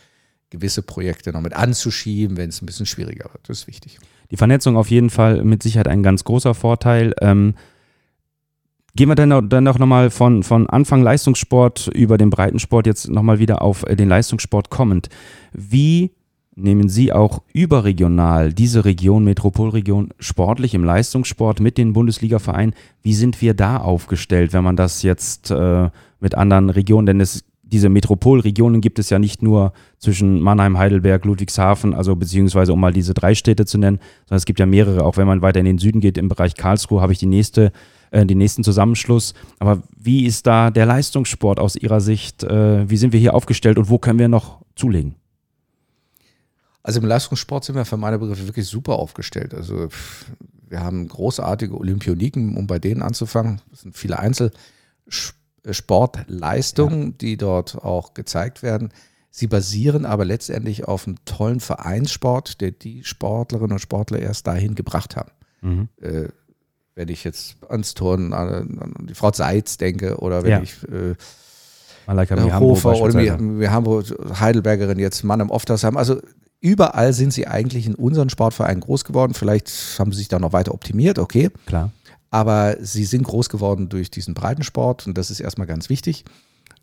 gewisse 0.50 0.82
Projekte 0.82 1.32
noch 1.32 1.40
mit 1.40 1.52
anzuschieben, 1.54 2.36
wenn 2.36 2.48
es 2.48 2.60
ein 2.60 2.66
bisschen 2.66 2.86
schwieriger 2.86 3.30
wird. 3.32 3.48
Das 3.48 3.60
ist 3.60 3.66
wichtig. 3.68 3.98
Die 4.32 4.36
Vernetzung 4.36 4.76
auf 4.76 4.90
jeden 4.90 5.10
Fall 5.10 5.44
mit 5.44 5.62
Sicherheit 5.62 5.86
ein 5.88 6.02
ganz 6.02 6.24
großer 6.24 6.54
Vorteil. 6.54 7.14
Ähm, 7.20 7.54
gehen 8.96 9.08
wir 9.08 9.14
dann, 9.14 9.32
auch- 9.32 9.42
dann 9.42 9.68
auch 9.68 9.78
nochmal 9.78 10.10
von, 10.10 10.42
von 10.42 10.68
Anfang 10.68 11.02
Leistungssport 11.02 11.88
über 11.94 12.18
den 12.18 12.30
Breitensport 12.30 12.86
jetzt 12.86 13.08
nochmal 13.08 13.38
wieder 13.38 13.62
auf 13.62 13.84
äh, 13.84 13.94
den 13.94 14.08
Leistungssport 14.08 14.70
kommend. 14.70 15.08
Wie 15.52 16.10
nehmen 16.62 16.88
Sie 16.88 17.12
auch 17.12 17.42
überregional 17.52 18.52
diese 18.52 18.84
Region, 18.84 19.24
Metropolregion, 19.24 20.10
sportlich 20.18 20.74
im 20.74 20.84
Leistungssport 20.84 21.60
mit 21.60 21.78
den 21.78 21.92
Bundesliga-Vereinen? 21.92 22.74
Wie 23.02 23.14
sind 23.14 23.40
wir 23.42 23.54
da 23.54 23.78
aufgestellt, 23.78 24.52
wenn 24.52 24.64
man 24.64 24.76
das 24.76 25.02
jetzt 25.02 25.50
äh, 25.50 25.90
mit 26.20 26.34
anderen 26.34 26.70
Regionen, 26.70 27.06
denn 27.06 27.20
es 27.20 27.44
diese 27.70 27.88
Metropolregionen 27.88 28.80
gibt 28.80 28.98
es 28.98 29.10
ja 29.10 29.18
nicht 29.18 29.42
nur 29.42 29.72
zwischen 29.98 30.40
Mannheim, 30.40 30.76
Heidelberg, 30.76 31.24
Ludwigshafen, 31.24 31.94
also 31.94 32.16
beziehungsweise 32.16 32.72
um 32.72 32.80
mal 32.80 32.92
diese 32.92 33.14
drei 33.14 33.34
Städte 33.34 33.64
zu 33.64 33.78
nennen, 33.78 34.00
sondern 34.24 34.38
es 34.38 34.44
gibt 34.44 34.58
ja 34.58 34.66
mehrere, 34.66 35.04
auch 35.04 35.16
wenn 35.16 35.26
man 35.26 35.42
weiter 35.42 35.60
in 35.60 35.66
den 35.66 35.78
Süden 35.78 36.00
geht, 36.00 36.18
im 36.18 36.28
Bereich 36.28 36.54
Karlsruhe 36.54 37.00
habe 37.00 37.12
ich 37.12 37.18
die 37.18 37.26
nächste, 37.26 37.72
äh, 38.10 38.26
den 38.26 38.38
nächsten 38.38 38.64
Zusammenschluss. 38.64 39.34
Aber 39.60 39.82
wie 39.96 40.26
ist 40.26 40.46
da 40.46 40.70
der 40.70 40.86
Leistungssport 40.86 41.60
aus 41.60 41.76
Ihrer 41.76 42.00
Sicht? 42.00 42.42
Äh, 42.42 42.90
wie 42.90 42.96
sind 42.96 43.12
wir 43.12 43.20
hier 43.20 43.34
aufgestellt 43.34 43.78
und 43.78 43.88
wo 43.88 43.98
können 43.98 44.18
wir 44.18 44.28
noch 44.28 44.58
zulegen? 44.74 45.14
Also 46.82 47.00
im 47.00 47.06
Leistungssport 47.06 47.64
sind 47.64 47.74
wir 47.74 47.84
für 47.84 47.96
meine 47.96 48.18
Begriffe 48.18 48.46
wirklich 48.46 48.66
super 48.66 48.94
aufgestellt. 48.94 49.54
Also 49.54 49.88
wir 50.68 50.80
haben 50.80 51.08
großartige 51.08 51.76
Olympioniken, 51.76 52.56
um 52.56 52.66
bei 52.66 52.78
denen 52.78 53.02
anzufangen. 53.02 53.60
Das 53.70 53.82
sind 53.82 53.96
viele 53.96 54.18
Einzelsportleistungen, 54.18 57.18
die 57.18 57.36
dort 57.36 57.76
auch 57.76 58.14
gezeigt 58.14 58.62
werden. 58.62 58.92
Sie 59.30 59.46
basieren 59.46 60.06
aber 60.06 60.24
letztendlich 60.24 60.88
auf 60.88 61.06
einem 61.06 61.16
tollen 61.24 61.60
Vereinssport, 61.60 62.60
der 62.60 62.72
die 62.72 63.04
Sportlerinnen 63.04 63.72
und 63.72 63.78
Sportler 63.78 64.18
erst 64.18 64.46
dahin 64.46 64.74
gebracht 64.74 65.16
haben. 65.16 65.30
Mhm. 65.60 65.88
Äh, 66.00 66.28
wenn 66.94 67.08
ich 67.08 67.24
jetzt 67.24 67.56
ans 67.68 67.94
Turnen, 67.94 68.32
an, 68.32 69.06
die 69.08 69.14
Frau 69.14 69.32
Seitz 69.32 69.76
denke 69.76 70.18
oder 70.18 70.42
wenn 70.42 70.50
Ja. 70.50 70.62
ich 70.62 70.82
äh, 70.88 71.14
Malaika 72.06 72.36
ja, 72.36 72.58
Hofer 72.58 73.00
oder 73.00 73.70
haben 73.70 74.04
Heidelbergerin 74.40 74.98
jetzt 74.98 75.22
Mann 75.22 75.40
im 75.40 75.50
Oftersheim. 75.50 75.96
Also 75.96 76.20
überall 76.60 77.12
sind 77.12 77.32
sie 77.32 77.46
eigentlich 77.46 77.86
in 77.86 77.94
unseren 77.94 78.30
Sportvereinen 78.30 78.80
groß 78.80 79.04
geworden. 79.04 79.34
Vielleicht 79.34 79.70
haben 79.98 80.12
sie 80.12 80.18
sich 80.18 80.28
da 80.28 80.38
noch 80.38 80.52
weiter 80.52 80.74
optimiert, 80.74 81.18
okay. 81.18 81.50
Klar. 81.66 81.92
Aber 82.30 82.76
sie 82.80 83.04
sind 83.04 83.24
groß 83.24 83.48
geworden 83.48 83.88
durch 83.88 84.10
diesen 84.10 84.34
Breitensport 84.34 85.06
und 85.06 85.18
das 85.18 85.30
ist 85.30 85.40
erstmal 85.40 85.66
ganz 85.66 85.88
wichtig. 85.88 86.24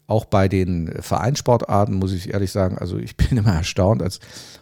Auch 0.07 0.25
bei 0.25 0.47
den 0.47 0.93
Vereinssportarten 1.01 1.95
muss 1.95 2.13
ich 2.13 2.33
ehrlich 2.33 2.51
sagen, 2.51 2.77
also 2.77 2.97
ich 2.97 3.15
bin 3.17 3.37
immer 3.37 3.53
erstaunt, 3.53 4.01
als 4.01 4.19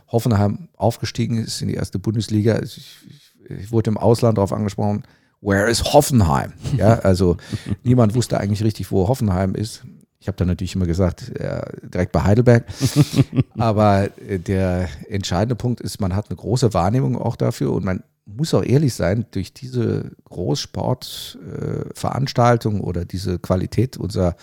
Hoffenheim 0.08 0.70
aufgestiegen 0.76 1.38
ist 1.38 1.62
in 1.62 1.68
die 1.68 1.76
erste 1.76 2.00
Bundesliga. 2.00 2.62
Ich, 2.62 2.78
ich, 3.08 3.50
ich 3.50 3.72
wurde 3.72 3.92
im 3.92 3.98
Ausland 3.98 4.38
darauf 4.38 4.54
angesprochen, 4.54 5.04
where 5.42 5.70
is 5.70 5.94
Hoffenheim? 5.94 6.54
Ja, 6.78 7.00
also 7.00 7.38
niemand 7.84 8.16
wusste 8.16 8.40
eigentlich 8.40 8.64
richtig, 8.64 8.92
wo 8.92 9.08
Hoffenheim 9.08 9.56
ist. 9.56 9.84
Ich 10.20 10.28
habe 10.28 10.38
dann 10.38 10.48
natürlich 10.48 10.76
immer 10.76 10.86
gesagt, 10.86 11.32
ja, 11.40 11.66
direkt 11.84 12.12
bei 12.12 12.24
Heidelberg. 12.24 12.66
Aber 13.58 14.10
äh, 14.28 14.38
der 14.40 14.90
entscheidende 15.10 15.56
Punkt 15.56 15.82
ist, 15.82 16.02
man 16.02 16.16
hat 16.16 16.30
eine 16.30 16.38
große 16.38 16.74
Wahrnehmung 16.74 17.18
auch 17.18 17.36
dafür 17.36 17.74
und 17.74 17.86
man 17.86 18.04
muss 18.26 18.54
auch 18.54 18.64
ehrlich 18.64 18.94
sein, 18.94 19.26
durch 19.32 19.54
diese 19.54 20.12
Großsportveranstaltung 20.26 22.82
oder 22.82 23.06
diese 23.06 23.40
Qualität 23.40 23.98
unserer 23.98 24.36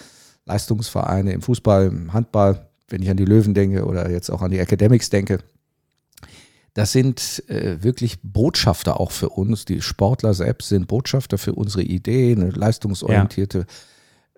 Leistungsvereine 0.47 1.33
im 1.33 1.43
Fußball, 1.43 1.87
im 1.87 2.13
Handball, 2.13 2.67
wenn 2.89 3.03
ich 3.03 3.11
an 3.11 3.17
die 3.17 3.25
Löwen 3.25 3.55
denke 3.55 3.85
oder 3.85 4.09
jetzt 4.11 4.31
auch 4.31 4.43
an 4.43 4.53
die 4.53 4.59
Academics 4.59 5.11
denke, 5.11 5.39
das 6.75 6.93
sind 6.93 7.43
äh, 7.49 7.83
wirklich 7.83 8.21
Botschafter 8.23 8.99
auch 8.99 9.11
für 9.11 9.29
uns. 9.29 9.67
Die 9.67 9.83
Sportler 9.83 10.33
selbst 10.33 10.69
sind 10.69 10.89
Botschafter 10.89 11.37
für 11.37 11.55
unsere 11.55 11.83
Idee, 11.83 12.33
eine 12.33 12.51
leistungsorientierte 12.51 13.67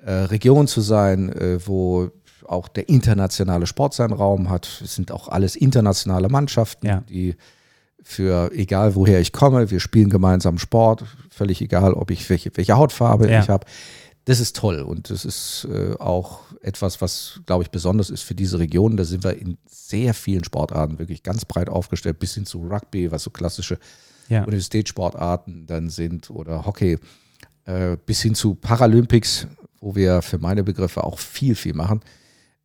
äh, 0.05 0.13
Region 0.13 0.67
zu 0.67 0.81
sein, 0.81 1.31
äh, 1.33 1.59
wo 1.67 2.11
auch 2.47 2.69
der 2.69 2.89
internationale 2.89 3.67
Sport 3.67 3.95
seinen 3.95 4.13
Raum 4.13 4.51
hat. 4.51 4.83
Es 4.85 4.95
sind 4.95 5.11
auch 5.13 5.29
alles 5.29 5.57
internationale 5.57 6.29
Mannschaften, 6.29 6.87
Ja. 6.87 7.01
die 7.09 7.37
für 8.03 8.51
egal 8.53 8.95
woher 8.97 9.19
ich 9.21 9.33
komme, 9.33 9.71
wir 9.71 9.81
spielen 9.81 10.11
gemeinsam 10.11 10.59
Sport, 10.59 11.05
völlig 11.31 11.63
egal, 11.63 11.95
ob 11.95 12.11
ich 12.11 12.29
welche, 12.29 12.51
welche 12.55 12.77
Hautfarbe 12.77 13.31
Ja. 13.31 13.41
ich 13.41 13.49
habe. 13.49 13.65
Das 14.27 14.41
ist 14.41 14.57
toll 14.57 14.81
und 14.81 15.09
das 15.11 15.25
ist 15.25 15.67
äh, 15.71 15.95
auch 15.99 16.41
etwas, 16.61 17.01
was, 17.01 17.41
glaube 17.47 17.63
ich, 17.63 17.71
besonders 17.71 18.11
ist 18.11 18.23
für 18.23 18.35
diese 18.35 18.59
Region. 18.59 18.97
Da 18.99 19.05
sind 19.05 19.25
wir 19.25 19.39
in 19.39 19.57
sehr 19.67 20.13
vielen 20.15 20.45
Sportarten 20.45 20.99
wirklich 20.99 21.23
ganz 21.23 21.45
breit 21.47 21.69
aufgestellt, 21.71 22.19
bis 22.19 22.35
hin 22.35 22.45
zu 22.47 22.59
Rugby, 22.67 23.11
was 23.11 23.23
so 23.23 23.31
klassische 23.31 23.79
Ja. 24.29 24.45
Universitätssportarten 24.45 25.67
dann 25.67 25.89
sind 25.91 26.31
oder 26.31 26.65
Hockey, 26.67 26.99
äh, 27.67 27.97
bis 28.05 28.23
hin 28.23 28.35
zu 28.35 28.55
Paralympics, 28.55 29.47
wo 29.85 29.95
wir 29.95 30.23
für 30.23 30.39
meine 30.39 30.65
Begriffe 30.65 31.05
auch 31.05 31.19
viel, 31.19 31.55
viel 31.55 31.75
machen. 31.75 32.01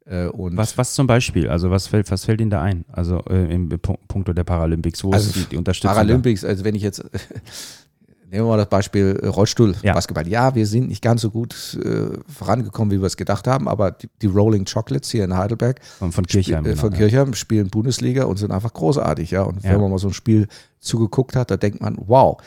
Äh, 0.06 0.28
und 0.28 0.56
Was, 0.58 0.78
was 0.78 0.94
zum 0.94 1.06
Beispiel? 1.06 1.50
Also 1.50 1.70
was 1.70 1.88
fällt, 1.88 2.10
was 2.12 2.24
fällt 2.26 2.40
Ihnen 2.42 2.50
da 2.50 2.62
ein? 2.62 2.86
Also 2.92 3.20
äh, 3.30 3.54
im 3.54 3.70
Pu- 3.70 3.98
Punkto 4.08 4.32
der 4.34 4.46
Paralympics, 4.46 5.04
wo 5.04 5.12
Also 5.12 5.28
ist 5.30 5.36
die, 5.36 5.46
die 5.52 5.58
Unterstützung? 5.58 5.92
Paralympics, 5.92 6.46
also 6.46 6.64
wenn 6.64 6.76
ich 6.76 6.82
jetzt, 6.82 7.04
nehmen 8.32 8.46
wir 8.46 8.50
mal 8.52 8.58
das 8.58 8.70
Beispiel 8.70 9.20
äh, 9.22 9.28
Rollstuhl, 9.28 9.76
Ja. 9.84 9.94
Basketball. 9.94 10.28
Ja, 10.28 10.56
wir 10.56 10.66
sind 10.66 10.88
nicht 10.88 11.02
ganz 11.02 11.22
so 11.22 11.30
gut 11.30 11.78
äh, 11.84 12.18
vorangekommen, 12.32 12.92
wie 12.96 13.02
wir 13.02 13.08
es 13.08 13.18
gedacht 13.18 13.48
haben, 13.48 13.68
aber 13.68 13.92
die, 13.92 14.08
die 14.22 14.28
Rolling 14.28 14.66
Chocolates 14.66 15.10
hier 15.12 15.24
in 15.26 15.36
Heidelberg, 15.36 15.80
Da? 15.80 15.86
Von, 16.00 16.12
von 16.12 16.26
Kirchheim. 16.26 16.66
äh, 16.66 16.76
von 16.76 16.90
genau, 16.92 17.00
Kirchheim 17.08 17.34
spielen 17.34 17.70
Bundesliga 17.70 18.24
und 18.24 18.38
sind 18.38 18.52
einfach 18.52 18.74
großartig, 18.74 19.32
ja. 19.32 19.42
Und 19.44 19.64
Ja. 19.64 19.72
wenn 19.72 19.82
man 19.82 19.92
mal 19.92 20.00
so 20.00 20.08
ein 20.08 20.14
Spiel 20.14 20.48
zugeguckt 20.80 21.36
hat, 21.36 21.52
da 21.52 21.58
denkt 21.58 21.82
man, 21.82 21.98
wow, 22.00 22.38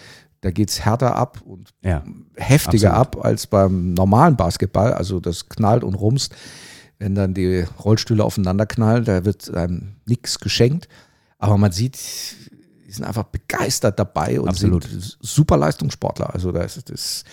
da 0.43 0.51
geht's 0.51 0.85
härter 0.85 1.17
ab 1.17 1.41
und 1.45 1.71
Ja. 1.83 2.05
heftiger 2.37 2.95
Absolut. 2.95 3.17
ab 3.25 3.25
als 3.25 3.47
beim 3.47 3.95
normalen 3.95 4.37
Basketball. 4.37 4.93
Also 4.93 5.19
das 5.21 5.49
knallt 5.49 5.85
und 5.85 5.95
rumst. 5.95 6.35
Wenn 6.99 7.15
dann 7.15 7.33
die 7.33 7.65
Rollstühle 7.85 8.23
aufeinander 8.23 8.67
knallen, 8.67 9.05
da 9.05 9.25
wird 9.25 9.53
einem 9.55 9.97
nichts 10.05 10.39
geschenkt. 10.41 10.89
Aber 11.39 11.57
man 11.59 11.73
sieht, 11.73 11.97
die 12.87 12.93
sind 12.93 13.05
einfach 13.05 13.25
begeistert 13.25 13.99
dabei 13.99 14.41
und 14.41 14.49
Absolut. 14.49 14.85
sind 14.85 15.17
super 15.21 15.57
Leistungssportler. 15.57 16.35
Also 16.35 16.53
das 16.53 16.77
ist, 16.77 16.91
das, 16.91 17.25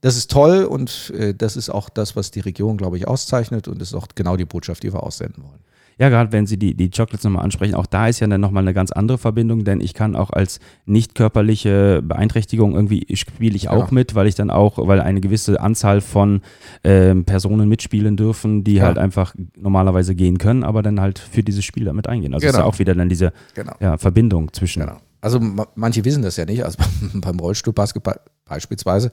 das 0.00 0.16
ist 0.16 0.30
toll 0.30 0.64
und 0.64 1.12
äh, 1.16 1.34
das 1.34 1.56
ist 1.56 1.68
auch 1.70 1.88
das, 1.90 2.16
was 2.16 2.30
die 2.30 2.40
Region, 2.40 2.78
glaube 2.78 2.96
ich, 2.96 3.06
auszeichnet 3.06 3.68
und 3.68 3.78
das 3.80 3.88
ist 3.88 3.94
auch 3.94 4.08
genau 4.14 4.36
die 4.36 4.44
Botschaft, 4.46 4.82
die 4.82 4.92
wir 4.92 5.02
aussenden 5.02 5.44
wollen. 5.44 5.60
Ja, 5.98 6.08
gerade 6.08 6.32
wenn 6.32 6.46
Sie 6.46 6.58
die, 6.58 6.74
die 6.74 6.90
Chocolates 6.90 7.24
nochmal 7.24 7.44
ansprechen, 7.44 7.74
auch 7.74 7.86
da 7.86 8.08
ist 8.08 8.20
ja 8.20 8.26
dann 8.26 8.40
nochmal 8.40 8.62
eine 8.64 8.74
ganz 8.74 8.90
andere 8.92 9.16
Verbindung, 9.18 9.64
denn 9.64 9.80
ich 9.80 9.94
kann 9.94 10.16
auch 10.16 10.30
als 10.30 10.58
nicht 10.86 11.14
körperliche 11.14 12.02
Beeinträchtigung 12.02 12.74
irgendwie 12.74 13.06
spiele 13.16 13.54
ich 13.56 13.68
auch 13.68 13.86
Ja. 13.88 13.94
mit, 13.94 14.14
weil 14.14 14.26
ich 14.26 14.34
dann 14.34 14.50
auch, 14.50 14.78
weil 14.88 15.00
eine 15.00 15.20
gewisse 15.20 15.60
Anzahl 15.60 16.00
von 16.00 16.40
ähm, 16.82 17.24
Personen 17.24 17.68
mitspielen 17.68 18.16
dürfen, 18.16 18.64
die 18.64 18.74
Ja. 18.74 18.84
halt 18.86 18.98
einfach 18.98 19.34
normalerweise 19.56 20.14
gehen 20.14 20.38
können, 20.38 20.64
aber 20.64 20.82
dann 20.82 21.00
halt 21.00 21.18
für 21.18 21.42
dieses 21.42 21.64
Spiel 21.64 21.84
damit 21.84 22.08
eingehen. 22.08 22.34
Also 22.34 22.46
ist 22.46 22.52
ja 22.52 22.58
Genau. 22.58 22.68
auch 22.70 22.78
wieder 22.78 22.94
dann 22.94 23.08
diese 23.08 23.32
Genau. 23.54 23.72
ja, 23.80 23.96
Verbindung 23.96 24.52
zwischen. 24.52 24.80
Genau. 24.80 24.96
Also 25.20 25.40
ma- 25.40 25.68
manche 25.74 26.04
wissen 26.04 26.22
das 26.22 26.36
ja 26.36 26.44
nicht. 26.44 26.64
Also 26.64 26.78
beim 27.14 27.38
Rollstuhlbasketball 27.38 28.20
beispielsweise 28.46 29.10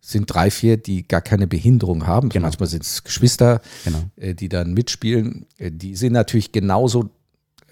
sind 0.00 0.26
drei, 0.32 0.50
vier, 0.50 0.76
die 0.76 1.06
gar 1.06 1.20
keine 1.20 1.46
Behinderung 1.46 2.06
haben. 2.06 2.28
Genau. 2.28 2.44
Manchmal 2.44 2.68
sind 2.68 2.82
es 2.84 3.02
Geschwister, 3.04 3.60
Genau. 3.84 4.04
äh, 4.16 4.34
die 4.34 4.48
dann 4.48 4.72
mitspielen. 4.74 5.46
Äh, 5.58 5.70
Die 5.72 5.96
sind 5.96 6.12
natürlich 6.12 6.52
genauso 6.52 7.10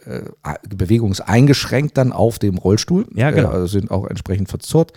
äh, 0.07 0.23
bewegungseingeschränkt 0.69 1.97
dann 1.97 2.13
auf 2.13 2.39
dem 2.39 2.59
Rollstuhl. 2.59 3.07
Ja, 3.15 3.31
genau. 3.31 3.51
Äh, 3.51 3.55
also 3.55 3.67
sind 3.67 3.91
auch 3.91 4.07
entsprechend 4.07 4.49
verzurrt, 4.49 4.93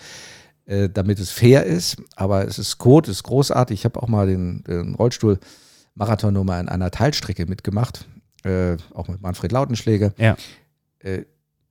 äh, 0.66 0.90
damit 0.90 1.20
es 1.20 1.30
fair 1.32 1.64
ist. 1.66 1.98
Aber 2.16 2.46
es 2.48 2.60
ist 2.60 2.78
gut, 2.78 3.08
es 3.08 3.18
ist 3.18 3.24
großartig. 3.24 3.80
Ich 3.82 3.86
habe 3.86 4.02
auch 4.02 4.08
mal 4.08 4.28
den, 4.28 4.64
den 4.64 4.96
Rollstuhl-Marathon 4.96 6.34
nur 6.34 6.44
mal 6.44 6.60
in 6.60 6.70
einer 6.70 6.92
Teilstrecke 6.92 7.46
mitgemacht. 7.46 8.08
Äh, 8.44 8.78
auch 8.94 9.08
mit 9.08 9.22
Manfred 9.22 9.52
Lautenschläger 9.52 10.14
Ja. 10.18 10.36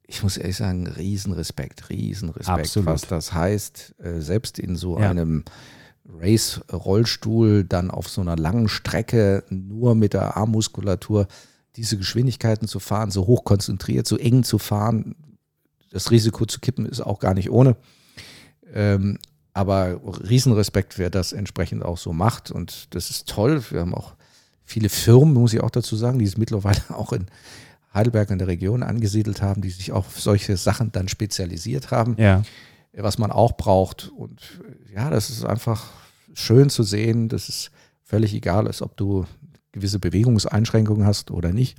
Ich 0.09 0.23
muss 0.23 0.37
ehrlich 0.37 0.57
sagen, 0.57 0.87
Riesenrespekt, 0.87 1.91
Riesenrespekt, 1.91 2.49
Absolut. 2.61 2.89
was 2.89 3.03
das 3.03 3.33
heißt, 3.33 3.95
äh, 3.99 4.21
selbst 4.21 4.59
in 4.59 4.77
so 4.77 4.99
Ja. 5.01 5.11
einem 5.11 5.45
Race-Rollstuhl 6.09 7.65
dann 7.65 7.91
auf 7.91 8.09
so 8.09 8.21
einer 8.21 8.37
langen 8.37 8.69
Strecke 8.69 9.45
nur 9.51 9.95
mit 9.95 10.15
der 10.15 10.37
Armmuskulatur 10.37 11.27
diese 11.77 11.99
Geschwindigkeiten 11.99 12.69
zu 12.69 12.79
fahren, 12.81 13.11
so 13.11 13.27
hoch 13.27 13.45
konzentriert, 13.45 14.07
so 14.07 14.17
eng 14.17 14.45
zu 14.45 14.59
fahren, 14.59 15.15
das 15.91 16.11
Risiko 16.11 16.47
zu 16.47 16.61
kippen 16.61 16.87
ist 16.87 17.01
auch 17.01 17.19
gar 17.19 17.35
nicht 17.35 17.51
ohne. 17.51 17.77
Ähm, 18.73 19.19
aber 19.53 20.01
Riesenrespekt, 20.29 20.99
wer 20.99 21.11
das 21.11 21.33
entsprechend 21.33 21.83
auch 21.85 21.99
so 21.99 22.13
macht 22.13 22.51
und 22.51 22.95
das 22.95 23.11
ist 23.11 23.29
toll. 23.29 23.63
Wir 23.71 23.81
haben 23.81 23.95
auch 23.95 24.15
viele 24.65 24.89
Firmen, 24.89 25.35
muss 25.35 25.55
ich 25.55 25.63
auch 25.63 25.71
dazu 25.71 25.97
sagen, 25.97 26.19
die 26.19 26.25
es 26.27 26.37
mittlerweile 26.37 26.81
auch 26.91 27.13
in 27.13 27.27
Heidelberg 27.97 28.31
in 28.31 28.39
der 28.39 28.47
Region 28.47 28.83
angesiedelt 28.85 29.43
haben, 29.43 29.63
die 29.63 29.71
sich 29.71 29.91
auf 29.91 30.21
solche 30.21 30.57
Sachen 30.57 30.93
dann 30.93 31.09
spezialisiert 31.09 31.91
haben, 31.91 32.15
Ja. 32.19 32.43
was 32.93 33.19
man 33.19 33.33
auch 33.33 33.57
braucht. 33.57 34.09
Und 34.17 34.61
äh, 34.89 34.95
ja, 34.95 35.11
das 35.11 35.31
ist 35.31 35.45
einfach 35.45 35.91
schön 36.35 36.71
zu 36.71 36.83
sehen, 36.85 37.29
dass 37.29 37.49
es 37.49 37.71
völlig 38.05 38.33
egal 38.35 38.67
ist, 38.69 38.83
ob 38.83 38.97
du 38.97 39.25
gewisse 39.73 39.99
Bewegungseinschränkungen 39.99 41.05
hast 41.07 41.31
oder 41.31 41.53
nicht. 41.53 41.77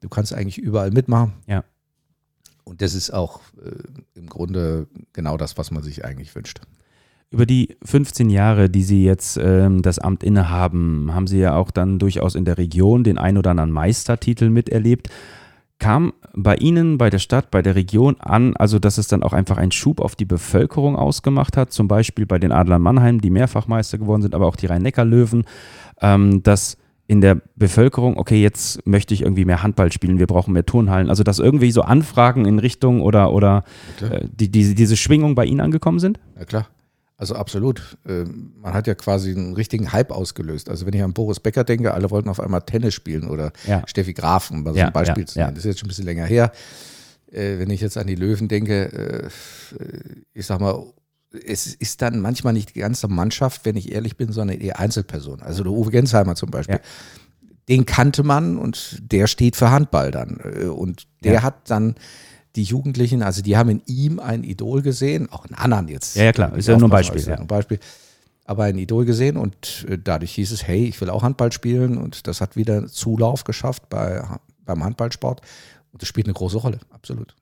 Du 0.00 0.08
kannst 0.08 0.32
eigentlich 0.32 0.58
überall 0.58 0.90
mitmachen. 0.90 1.34
Ja. 1.46 1.62
Und 2.64 2.80
das 2.80 2.94
ist 2.94 3.10
auch 3.12 3.40
äh, 3.64 3.72
im 4.18 4.28
Grunde 4.28 4.86
genau 5.12 5.36
das, 5.36 5.58
was 5.58 5.70
man 5.70 5.82
sich 5.82 6.04
eigentlich 6.04 6.34
wünscht. 6.34 6.60
Über 7.32 7.46
die 7.46 7.76
15 7.82 8.28
Jahre, 8.28 8.68
die 8.68 8.82
Sie 8.82 9.04
jetzt 9.04 9.40
ähm, 9.42 9.80
das 9.80 9.98
Amt 9.98 10.22
innehaben, 10.22 11.14
haben 11.14 11.26
Sie 11.26 11.38
ja 11.38 11.56
auch 11.56 11.70
dann 11.70 11.98
durchaus 11.98 12.34
in 12.34 12.44
der 12.44 12.58
Region 12.58 13.04
den 13.04 13.16
ein 13.16 13.38
oder 13.38 13.52
anderen 13.52 13.70
Meistertitel 13.70 14.50
miterlebt. 14.50 15.08
Kam 15.78 16.12
bei 16.34 16.56
Ihnen, 16.56 16.98
bei 16.98 17.08
der 17.08 17.18
Stadt, 17.18 17.50
bei 17.50 17.62
der 17.62 17.74
Region 17.74 18.20
an, 18.20 18.54
also 18.56 18.78
dass 18.78 18.98
es 18.98 19.08
dann 19.08 19.22
auch 19.22 19.32
einfach 19.32 19.56
einen 19.56 19.72
Schub 19.72 20.02
auf 20.02 20.14
die 20.14 20.26
Bevölkerung 20.26 20.94
ausgemacht 20.94 21.56
hat, 21.56 21.72
zum 21.72 21.88
Beispiel 21.88 22.26
bei 22.26 22.38
den 22.38 22.52
Adlern 22.52 22.82
Mannheim, 22.82 23.22
die 23.22 23.30
mehrfach 23.30 23.66
Meister 23.66 23.96
geworden 23.96 24.20
sind, 24.20 24.34
aber 24.34 24.46
auch 24.46 24.56
die 24.56 24.66
Rhein-Neckar-Löwen, 24.66 25.44
ähm, 26.02 26.42
dass 26.42 26.76
in 27.06 27.22
der 27.22 27.40
Bevölkerung, 27.56 28.18
okay, 28.18 28.42
jetzt 28.42 28.86
möchte 28.86 29.14
ich 29.14 29.22
irgendwie 29.22 29.46
mehr 29.46 29.62
Handball 29.62 29.90
spielen, 29.90 30.18
wir 30.18 30.26
brauchen 30.26 30.52
mehr 30.52 30.66
Turnhallen, 30.66 31.08
also 31.08 31.22
dass 31.24 31.38
irgendwie 31.38 31.72
so 31.72 31.80
Anfragen 31.80 32.44
in 32.44 32.58
Richtung 32.58 33.00
oder, 33.00 33.32
oder 33.32 33.64
äh, 34.02 34.26
die, 34.30 34.50
diese, 34.50 34.74
diese 34.74 34.98
Schwingung 34.98 35.34
bei 35.34 35.46
Ihnen 35.46 35.60
angekommen 35.60 35.98
sind? 35.98 36.20
Ja 36.38 36.44
klar. 36.44 36.68
Also 37.22 37.36
absolut. 37.36 37.96
Ähm, 38.04 38.52
Man 38.60 38.74
hat 38.74 38.88
ja 38.88 38.96
quasi 38.96 39.30
einen 39.30 39.54
richtigen 39.54 39.92
Hype 39.92 40.10
ausgelöst. 40.10 40.68
Also 40.68 40.86
wenn 40.86 40.92
ich 40.92 41.04
an 41.04 41.12
Boris 41.12 41.38
Becker 41.38 41.62
denke, 41.62 41.94
alle 41.94 42.10
wollten 42.10 42.28
auf 42.28 42.40
einmal 42.40 42.62
Tennis 42.62 42.94
spielen 42.94 43.28
oder 43.28 43.52
Ja. 43.64 43.84
Steffi 43.86 44.12
Graf, 44.12 44.50
um 44.50 44.64
so 44.66 44.74
Ja, 44.74 44.86
ein 44.88 44.92
Beispiel 44.92 45.22
ja, 45.22 45.26
zu 45.28 45.38
nennen. 45.38 45.54
Das 45.54 45.64
ist 45.64 45.68
jetzt 45.70 45.78
schon 45.78 45.86
ein 45.86 45.90
bisschen 45.90 46.04
länger 46.06 46.24
her. 46.26 46.50
Äh, 47.30 47.60
Wenn 47.60 47.70
ich 47.70 47.80
jetzt 47.80 47.96
an 47.96 48.08
die 48.08 48.16
Löwen 48.16 48.48
denke, 48.48 48.92
äh, 48.92 49.28
ich 50.34 50.46
sag 50.46 50.60
mal, 50.60 50.84
es 51.46 51.72
ist 51.72 52.02
dann 52.02 52.18
manchmal 52.18 52.54
nicht 52.54 52.74
die 52.74 52.80
ganze 52.80 53.06
Mannschaft, 53.06 53.64
wenn 53.66 53.76
ich 53.76 53.92
ehrlich 53.92 54.16
bin, 54.16 54.32
sondern 54.32 54.58
eher 54.60 54.80
Einzelpersonen. 54.80 55.42
Also 55.42 55.62
der 55.62 55.70
Uwe 55.70 55.92
Gensheimer 55.92 56.34
zum 56.34 56.50
Beispiel. 56.50 56.80
Den 57.68 57.86
kannte 57.86 58.24
man 58.24 58.58
und 58.58 58.98
der 59.12 59.28
steht 59.28 59.54
für 59.54 59.70
Handball 59.70 60.10
dann. 60.10 60.40
Äh, 60.42 60.64
Und 60.66 61.06
der 61.22 61.44
hat 61.44 61.70
dann 61.70 61.94
die 62.56 62.64
Jugendlichen, 62.64 63.22
also 63.22 63.42
die 63.42 63.56
haben 63.56 63.70
in 63.70 63.82
ihm 63.86 64.18
ein 64.18 64.44
Idol 64.44 64.82
gesehen, 64.82 65.30
auch 65.30 65.46
in 65.46 65.54
anderen 65.54 65.88
jetzt. 65.88 66.16
Ja, 66.16 66.24
ja, 66.24 66.32
klar. 66.32 66.54
Ist 66.56 66.68
ja 66.68 66.76
nur 66.76 66.88
ein 66.88 66.90
Beispiel, 66.90 67.20
ist 67.20 67.28
ja 67.28 67.36
ein 67.36 67.46
Beispiel. 67.46 67.78
Aber 68.44 68.64
ein 68.64 68.76
Idol 68.76 69.04
gesehen 69.04 69.36
und 69.36 69.86
äh, 69.88 69.98
dadurch 70.02 70.32
hieß 70.32 70.52
es, 70.52 70.66
hey, 70.66 70.84
ich 70.84 71.00
will 71.00 71.10
auch 71.10 71.22
Handball 71.22 71.52
spielen 71.52 71.96
und 71.96 72.26
das 72.26 72.40
hat 72.40 72.56
wieder 72.56 72.86
Zulauf 72.88 73.44
geschafft 73.44 73.88
bei, 73.88 74.22
beim 74.64 74.84
Handballsport 74.84 75.40
und 75.92 76.02
das 76.02 76.08
spielt 76.08 76.26
eine 76.26 76.34
große 76.34 76.58
Rolle, 76.58 76.80
absolut. 76.90 77.34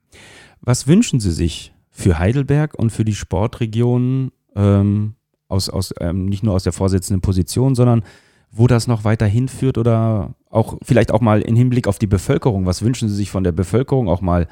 Was 0.60 0.86
wünschen 0.86 1.18
Sie 1.20 1.32
sich 1.32 1.72
für 1.90 2.18
Heidelberg 2.18 2.74
und 2.74 2.90
für 2.90 3.04
die 3.04 3.14
Sportregion 3.14 4.30
ähm, 4.54 5.14
aus, 5.48 5.68
aus 5.68 5.92
ähm, 6.00 6.26
nicht 6.26 6.42
nur 6.42 6.54
aus 6.54 6.64
der 6.64 6.72
vorsitzenden 6.72 7.22
Position, 7.22 7.74
sondern 7.74 8.04
wo 8.52 8.66
das 8.66 8.86
noch 8.86 9.04
weiter 9.04 9.26
hinführt 9.26 9.78
oder 9.78 10.34
auch 10.50 10.78
vielleicht 10.82 11.12
auch 11.12 11.20
mal 11.20 11.40
im 11.40 11.56
Hinblick 11.56 11.86
auf 11.86 11.98
die 11.98 12.06
Bevölkerung? 12.06 12.66
Was 12.66 12.82
wünschen 12.82 13.08
Sie 13.08 13.14
sich 13.14 13.30
von 13.30 13.44
der 13.44 13.52
Bevölkerung 13.52 14.08
auch 14.08 14.20
mal 14.20 14.48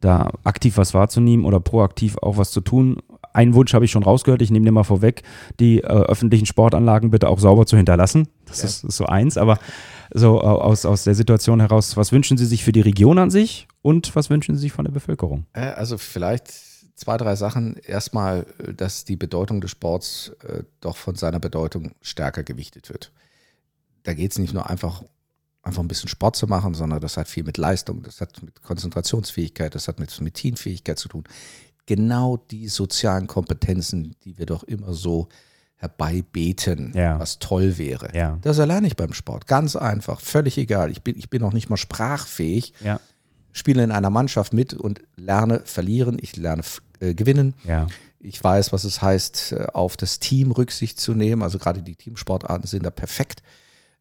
da 0.00 0.32
aktiv 0.44 0.76
was 0.76 0.94
wahrzunehmen 0.94 1.44
oder 1.44 1.60
proaktiv 1.60 2.16
auch 2.18 2.36
was 2.36 2.50
zu 2.50 2.60
tun? 2.60 2.98
Einen 3.32 3.54
Wunsch 3.54 3.74
habe 3.74 3.84
ich 3.84 3.90
schon 3.90 4.02
rausgehört, 4.02 4.42
ich 4.42 4.50
nehme 4.50 4.64
dir 4.64 4.72
mal 4.72 4.82
vorweg, 4.82 5.22
die 5.60 5.78
äh, 5.82 5.86
öffentlichen 5.86 6.46
Sportanlagen 6.46 7.10
bitte 7.10 7.28
auch 7.28 7.38
sauber 7.38 7.66
zu 7.66 7.76
hinterlassen. 7.76 8.28
Das 8.46 8.58
Ja. 8.62 8.64
ist, 8.68 8.84
ist 8.84 8.96
so 8.96 9.06
eins, 9.06 9.36
aber 9.36 9.58
so 10.12 10.40
äh, 10.40 10.44
aus, 10.44 10.84
aus 10.84 11.04
der 11.04 11.14
Situation 11.14 11.60
heraus, 11.60 11.96
was 11.96 12.10
wünschen 12.12 12.36
Sie 12.36 12.46
sich 12.46 12.64
für 12.64 12.72
die 12.72 12.80
Region 12.80 13.18
an 13.18 13.30
sich 13.30 13.68
und 13.82 14.16
was 14.16 14.30
wünschen 14.30 14.56
Sie 14.56 14.62
sich 14.62 14.72
von 14.72 14.84
der 14.84 14.92
Bevölkerung? 14.92 15.46
Äh, 15.52 15.60
Also 15.60 15.96
vielleicht 15.98 16.48
zwei, 16.96 17.16
drei 17.16 17.36
Sachen. 17.36 17.76
Erstmal, 17.76 18.46
äh, 18.58 18.74
dass 18.74 19.04
die 19.04 19.16
Bedeutung 19.16 19.60
des 19.60 19.70
Sports 19.70 20.32
äh, 20.46 20.64
doch 20.80 20.96
von 20.96 21.14
seiner 21.14 21.38
Bedeutung 21.40 21.92
stärker 22.00 22.42
gewichtet 22.42 22.88
wird. 22.90 23.12
Da 24.02 24.14
geht 24.14 24.32
es 24.32 24.38
nicht 24.38 24.54
nur 24.54 24.68
einfach 24.68 25.04
einfach 25.62 25.82
ein 25.82 25.88
bisschen 25.88 26.08
Sport 26.08 26.36
zu 26.36 26.46
machen, 26.46 26.74
sondern 26.74 27.00
das 27.00 27.16
hat 27.16 27.28
viel 27.28 27.44
mit 27.44 27.58
Leistung, 27.58 28.02
das 28.02 28.20
hat 28.20 28.42
mit 28.42 28.62
Konzentrationsfähigkeit, 28.62 29.74
das 29.74 29.88
hat 29.88 29.98
mit, 30.00 30.18
mit 30.20 30.34
Teamfähigkeit 30.34 30.98
zu 30.98 31.08
tun. 31.08 31.24
Genau 31.86 32.36
die 32.50 32.68
sozialen 32.68 33.26
Kompetenzen, 33.26 34.14
die 34.24 34.38
wir 34.38 34.46
doch 34.46 34.62
immer 34.62 34.92
so 34.94 35.28
herbeibeten, 35.76 36.92
Ja. 36.94 37.18
was 37.18 37.38
toll 37.38 37.78
wäre. 37.78 38.14
Ja. 38.14 38.38
Das 38.42 38.58
erlerne 38.58 38.86
ich 38.86 38.96
beim 38.96 39.12
Sport. 39.12 39.46
Ganz 39.46 39.76
einfach, 39.76 40.20
völlig 40.20 40.56
egal. 40.58 40.90
Ich 40.90 41.02
bin, 41.02 41.16
ich 41.18 41.30
bin 41.30 41.40
noch 41.42 41.52
nicht 41.52 41.68
mal 41.70 41.76
sprachfähig, 41.76 42.74
Ja. 42.80 43.00
spiele 43.52 43.82
in 43.82 43.90
einer 43.90 44.10
Mannschaft 44.10 44.52
mit 44.52 44.74
und 44.74 45.00
lerne 45.16 45.60
verlieren, 45.64 46.18
ich 46.20 46.36
lerne 46.36 46.62
äh, 47.00 47.14
gewinnen. 47.14 47.54
Ich 48.22 48.42
weiß, 48.44 48.72
was 48.72 48.84
es 48.84 49.00
heißt, 49.00 49.52
äh, 49.52 49.66
auf 49.72 49.96
das 49.96 50.18
Team 50.20 50.50
Rücksicht 50.52 51.00
zu 51.00 51.14
nehmen. 51.14 51.42
Also 51.42 51.58
gerade 51.58 51.82
die 51.82 51.96
Teamsportarten 51.96 52.66
sind 52.66 52.84
da 52.84 52.90
perfekt. 52.90 53.42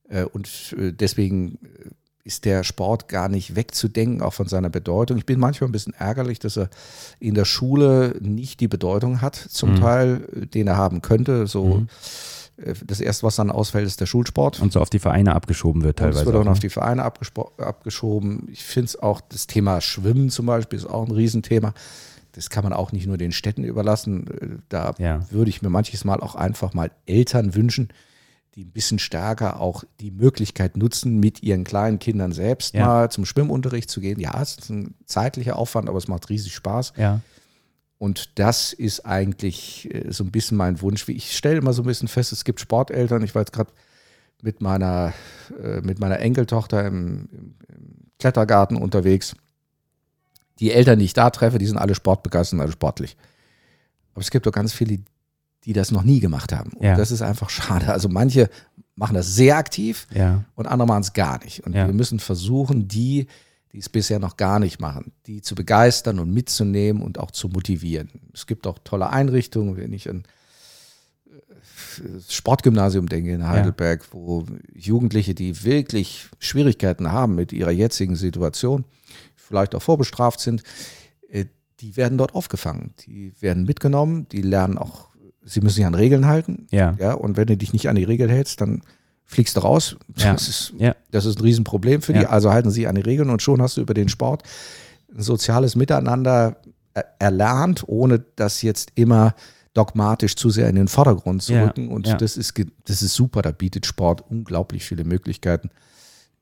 Äh, 0.10 0.24
Und 0.24 0.76
äh, 0.78 0.92
deswegen 0.92 1.56
äh, 1.64 1.90
ist 2.26 2.46
der 2.46 2.64
Sport 2.64 3.08
gar 3.08 3.30
nicht 3.30 3.56
wegzudenken, 3.56 4.22
auch 4.22 4.34
von 4.34 4.48
seiner 4.48 4.70
Bedeutung. 4.70 5.18
Ich 5.18 5.26
bin 5.26 5.40
manchmal 5.40 5.70
ein 5.70 5.72
bisschen 5.72 5.94
ärgerlich, 5.94 6.38
dass 6.40 6.58
er 6.58 6.70
in 7.20 7.34
der 7.34 7.46
Schule 7.46 8.16
nicht 8.20 8.60
die 8.60 8.68
Bedeutung 8.68 9.22
hat, 9.22 9.36
zum 9.36 9.76
Teil, 9.78 10.28
äh, 10.36 10.46
den 10.46 10.68
er 10.68 10.78
haben 10.78 11.02
könnte. 11.02 11.48
So 11.48 11.86
äh, 12.58 12.74
das 12.86 13.00
erste, 13.00 13.24
was 13.26 13.38
dann 13.38 13.50
ausfällt, 13.50 13.88
ist 13.88 14.02
der 14.02 14.06
Schulsport. 14.06 14.60
Und 14.60 14.74
so 14.74 14.82
auf 14.82 14.90
die 14.90 15.00
Vereine 15.00 15.34
abgeschoben 15.34 15.82
wird 15.84 16.00
Und 16.00 16.04
teilweise. 16.06 16.20
es 16.20 16.26
wird 16.26 16.36
auch 16.36 16.44
noch 16.44 16.52
auf 16.52 16.58
ne? 16.58 16.62
die 16.62 16.70
Vereine 16.70 17.04
abgeschoben. 17.04 18.48
Ich 18.52 18.64
finde 18.64 18.86
es 18.86 19.00
auch, 19.00 19.22
das 19.22 19.48
Thema 19.48 19.82
Schwimmen 19.82 20.30
zum 20.30 20.46
Beispiel 20.46 20.78
ist 20.78 20.86
auch 20.86 21.06
ein 21.06 21.12
Riesenthema. 21.12 21.74
Das 22.34 22.50
kann 22.50 22.64
man 22.64 22.74
auch 22.74 22.92
nicht 22.92 23.08
nur 23.08 23.18
den 23.18 23.32
Städten 23.32 23.64
überlassen. 23.64 24.62
Da 24.70 24.94
Ja. 25.00 25.26
würde 25.32 25.50
ich 25.50 25.62
mir 25.62 25.70
manches 25.70 26.06
Mal 26.06 26.20
auch 26.20 26.36
einfach 26.36 26.74
mal 26.74 26.92
Eltern 27.06 27.56
wünschen, 27.56 27.90
die 28.56 28.66
ein 28.66 28.72
bisschen 28.72 29.00
stärker 29.00 29.60
auch 29.62 29.84
die 30.00 30.12
Möglichkeit 30.12 30.76
nutzen, 30.76 31.20
mit 31.20 31.44
ihren 31.44 31.64
kleinen 31.64 32.00
Kindern 32.00 32.32
selbst 32.32 32.74
Ja. 32.74 32.86
mal 32.86 33.12
zum 33.12 33.26
Schwimmunterricht 33.26 33.90
zu 33.90 34.02
gehen. 34.02 34.20
Ja, 34.20 34.42
es 34.42 34.58
ist 34.58 34.70
ein 34.70 34.96
zeitlicher 35.06 35.56
Aufwand, 35.58 35.88
aber 35.88 35.98
es 35.98 36.08
macht 36.08 36.30
riesig 36.30 36.54
Spaß. 36.56 36.94
ja. 36.98 37.22
Und 38.02 38.40
das 38.40 38.72
ist 38.72 39.06
eigentlich 39.06 39.94
äh, 39.94 40.12
so 40.14 40.24
ein 40.24 40.32
bisschen 40.32 40.56
mein 40.56 40.80
Wunsch. 40.82 41.10
Ich 41.10 41.36
stelle 41.36 41.58
immer 41.58 41.74
so 41.74 41.82
ein 41.84 41.86
bisschen 41.86 42.08
fest, 42.08 42.32
es 42.32 42.46
gibt 42.46 42.62
Sporteltern. 42.62 43.22
Ich 43.24 43.36
war 43.36 43.42
jetzt 43.42 43.52
gerade 43.52 43.74
mit 44.42 44.62
meiner, 44.62 45.14
äh, 45.62 45.82
mit 45.82 46.00
meiner 46.00 46.18
Enkeltochter 46.20 46.88
im, 46.88 47.28
im, 47.34 47.56
im 47.68 47.96
Klettergarten 48.18 48.78
unterwegs. 48.78 49.36
Die 50.60 50.72
Eltern, 50.72 51.00
die 51.00 51.06
ich 51.06 51.14
da 51.14 51.30
treffe, 51.30 51.58
die 51.58 51.66
sind 51.66 51.78
alle 51.78 51.94
sportbegeistert 51.94 52.54
und 52.58 52.62
alle 52.62 52.72
sportlich. 52.72 53.18
Aber 54.14 54.22
es 54.22 54.32
gibt 54.32 54.46
doch 54.46 54.54
ganz 54.54 54.72
viele, 54.72 55.00
die 55.66 55.74
das 55.74 55.92
noch 55.92 56.04
nie 56.04 56.20
gemacht 56.20 56.54
haben. 56.54 56.72
Und 56.74 56.86
Ja. 56.86 56.96
das 56.96 57.12
ist 57.12 57.22
einfach 57.22 57.50
schade. 57.50 57.92
Also 57.92 58.10
manche 58.10 58.50
machen 58.96 59.14
das 59.16 59.36
sehr 59.36 59.58
aktiv 59.58 60.08
Ja. 60.14 60.44
und 60.56 60.68
andere 60.68 60.88
machen 60.88 61.02
es 61.02 61.14
gar 61.14 61.44
nicht. 61.44 61.66
Und 61.66 61.74
Ja. 61.74 61.86
wir 61.88 61.94
müssen 61.94 62.20
versuchen, 62.20 62.88
die, 62.88 63.28
die 63.72 63.80
es 63.80 63.90
bisher 63.90 64.20
noch 64.20 64.36
gar 64.38 64.60
nicht 64.60 64.80
machen, 64.82 65.12
die 65.28 65.42
zu 65.42 65.56
begeistern 65.56 66.20
und 66.20 66.34
mitzunehmen 66.34 67.02
und 67.04 67.20
auch 67.20 67.32
zu 67.32 67.50
motivieren. 67.50 68.10
Es 68.34 68.48
gibt 68.48 68.66
auch 68.68 68.80
tolle 68.84 69.10
Einrichtungen, 69.10 69.78
wenn 69.78 69.94
ich 69.94 70.10
an 70.10 70.24
äh, 71.28 72.14
das 72.16 72.34
Sportgymnasium 72.34 73.08
denke 73.08 73.32
in 73.32 73.48
Heidelberg, 73.48 74.06
wo 74.12 74.46
Jugendliche, 74.74 75.34
die 75.36 75.64
wirklich 75.64 76.28
Schwierigkeiten 76.40 77.12
haben 77.12 77.36
mit 77.36 77.54
ihrer 77.54 77.72
jetzigen 77.72 78.16
Situation, 78.16 78.86
vielleicht 79.36 79.76
auch 79.76 79.82
vorbestraft 79.82 80.40
sind, 80.40 80.64
äh, 81.30 81.46
die 81.80 81.96
werden 81.96 82.18
dort 82.18 82.36
aufgefangen. 82.36 82.94
Die 83.06 83.34
werden 83.42 83.64
mitgenommen, 83.64 84.28
die 84.30 84.42
lernen 84.42 84.78
auch, 84.78 85.09
sie 85.50 85.62
müssen 85.62 85.76
sich 85.76 85.86
an 85.86 85.96
Regeln 85.96 86.28
halten. 86.28 86.68
Ja. 86.72 86.96
Ja, 87.00 87.14
und 87.14 87.38
wenn 87.38 87.48
du 87.48 87.58
dich 87.58 87.74
nicht 87.74 87.90
an 87.90 87.96
die 87.96 88.04
Regeln 88.04 88.30
hältst, 88.30 88.62
dann 88.62 88.82
fliegst 89.26 89.56
du 89.58 89.62
raus. 89.62 89.96
Ja. 90.16 90.34
Das, 90.34 90.48
ist, 90.48 90.74
Ja. 90.78 90.96
das 91.12 91.26
ist 91.26 91.40
ein 91.40 91.44
Riesenproblem 91.44 92.02
für 92.02 92.14
die. 92.14 92.26
Also 92.26 92.52
halten 92.52 92.72
sie 92.72 92.88
an 92.88 92.96
die 92.96 93.02
Regeln 93.02 93.30
und 93.30 93.42
schon 93.42 93.62
hast 93.62 93.78
du 93.78 93.82
über 93.82 93.94
den 93.94 94.10
Sport 94.10 94.44
ein 95.16 95.22
soziales 95.22 95.76
Miteinander 95.76 96.58
er 96.94 97.06
erlernt, 97.20 97.84
ohne 97.88 98.20
das 98.36 98.62
jetzt 98.62 98.92
immer 98.96 99.36
dogmatisch 99.76 100.36
zu 100.36 100.50
sehr 100.50 100.68
in 100.70 100.76
den 100.76 100.88
Vordergrund 100.88 101.44
zu 101.44 101.54
rücken. 101.54 101.90
Und 101.90 102.08
das, 102.22 102.38
ist, 102.38 102.54
das 102.86 103.02
ist 103.04 103.14
super. 103.14 103.42
Da 103.44 103.52
bietet 103.52 103.86
Sport 103.86 104.24
unglaublich 104.30 104.84
viele 104.84 105.04
Möglichkeiten. 105.04 105.70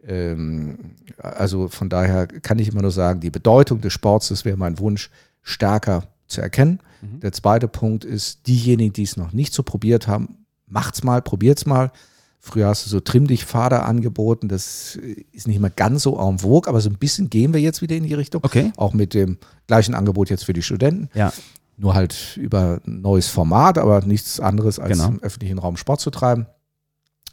Ähm, 0.05 0.95
also 1.17 1.67
von 1.67 1.89
daher 1.89 2.27
kann 2.27 2.59
ich 2.59 2.69
immer 2.69 2.81
nur 2.81 2.91
sagen, 2.91 3.19
die 3.19 3.29
Bedeutung 3.29 3.81
des 3.81 3.91
Sports, 3.93 4.29
das 4.29 4.45
wäre 4.45 4.57
mein 4.57 4.79
Wunsch, 4.79 5.09
stärker 5.41 6.03
zu 6.27 6.41
erkennen. 6.41 6.79
Mhm. 7.01 7.19
Der 7.21 7.31
zweite 7.31 7.67
Punkt 7.67 8.05
ist, 8.05 8.47
diejenigen, 8.47 8.93
die 8.93 9.03
es 9.03 9.17
noch 9.17 9.33
nicht 9.33 9.53
so 9.53 9.63
probiert 9.63 10.07
haben, 10.07 10.45
macht's 10.67 11.03
mal, 11.03 11.21
probiert's 11.21 11.65
mal. 11.65 11.91
Früher 12.39 12.67
hast 12.67 12.85
du 12.85 12.89
so 12.89 12.99
Trimm 12.99 13.27
dich 13.27 13.45
Vater 13.45 13.85
angeboten, 13.85 14.47
das 14.47 14.97
ist 15.31 15.47
nicht 15.47 15.59
mehr 15.59 15.69
ganz 15.71 16.03
so 16.03 16.19
en 16.19 16.39
vogue, 16.39 16.69
aber 16.69 16.79
so 16.81 16.89
ein 16.89 16.97
bisschen 16.97 17.29
gehen 17.29 17.53
wir 17.53 17.59
jetzt 17.59 17.81
wieder 17.81 17.95
in 17.95 18.03
die 18.03 18.13
Richtung. 18.13 18.43
Okay. 18.43 18.71
Auch 18.77 18.93
mit 18.93 19.13
dem 19.13 19.37
gleichen 19.65 19.95
Angebot 19.95 20.29
jetzt 20.29 20.45
für 20.45 20.53
die 20.53 20.61
Studenten. 20.61 21.09
Ja. 21.13 21.33
Nur 21.77 21.93
halt 21.93 22.37
über 22.37 22.79
ein 22.85 23.01
neues 23.01 23.27
Format, 23.27 23.77
aber 23.77 24.01
nichts 24.01 24.39
anderes 24.39 24.79
als 24.79 24.97
Genau. 24.97 25.09
im 25.09 25.19
öffentlichen 25.21 25.59
Raum 25.59 25.77
Sport 25.77 25.99
zu 25.99 26.09
treiben. 26.09 26.47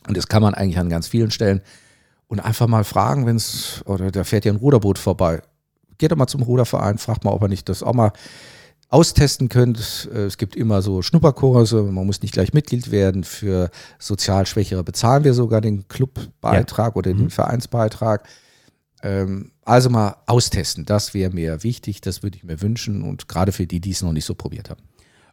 Und 0.09 0.17
das 0.17 0.27
kann 0.27 0.43
man 0.43 0.55
eigentlich 0.55 0.79
an 0.79 0.89
ganz 0.91 1.07
vielen 1.07 1.31
Stellen. 1.31 1.61
Und 2.27 2.41
einfach 2.41 2.67
mal 2.67 2.85
fragen, 2.85 3.27
wenn 3.27 3.37
es, 3.37 3.83
oder 3.87 4.11
da 4.11 4.25
fährt 4.25 4.45
ja 4.45 4.53
ein 4.53 4.59
Ruderboot 4.59 4.99
vorbei. 4.99 5.43
Geht 5.99 6.11
doch 6.11 6.17
mal 6.17 6.27
zum 6.27 6.43
Ruderverein, 6.43 6.99
fragt 6.99 7.25
mal, 7.25 7.31
ob 7.31 7.43
er 7.43 7.49
nicht 7.49 7.69
das 7.69 7.83
auch 7.83 7.95
mal 7.95 8.13
austesten 8.89 9.49
könnt. 9.49 10.09
Äh, 10.13 10.25
Es 10.25 10.39
gibt 10.39 10.57
immer 10.57 10.83
so 10.83 11.03
Schnupperkurse, 11.03 11.83
man 11.83 12.07
muss 12.07 12.23
nicht 12.23 12.33
gleich 12.35 12.53
Mitglied 12.53 12.91
werden. 12.91 13.25
Für 13.25 13.71
sozial 13.99 14.47
Schwächere 14.47 14.85
bezahlen 14.85 15.25
wir 15.25 15.35
sogar 15.35 15.61
den 15.61 15.89
Clubbeitrag 15.89 16.97
oder 16.97 17.13
den 17.13 17.31
Vereinsbeitrag. 17.31 18.29
Ähm, 19.03 19.51
Also 19.65 19.91
mal 19.91 20.17
austesten, 20.27 20.85
das 20.85 21.15
wäre 21.15 21.33
mir 21.33 21.63
wichtig, 21.63 22.01
das 22.01 22.23
würde 22.23 22.37
ich 22.37 22.45
mir 22.45 22.61
wünschen 22.61 23.03
und 23.03 23.29
gerade 23.29 23.53
für 23.53 23.67
die, 23.67 23.81
die 23.81 23.91
es 23.93 24.03
noch 24.03 24.13
nicht 24.13 24.27
so 24.27 24.35
probiert 24.35 24.71
haben. 24.71 24.83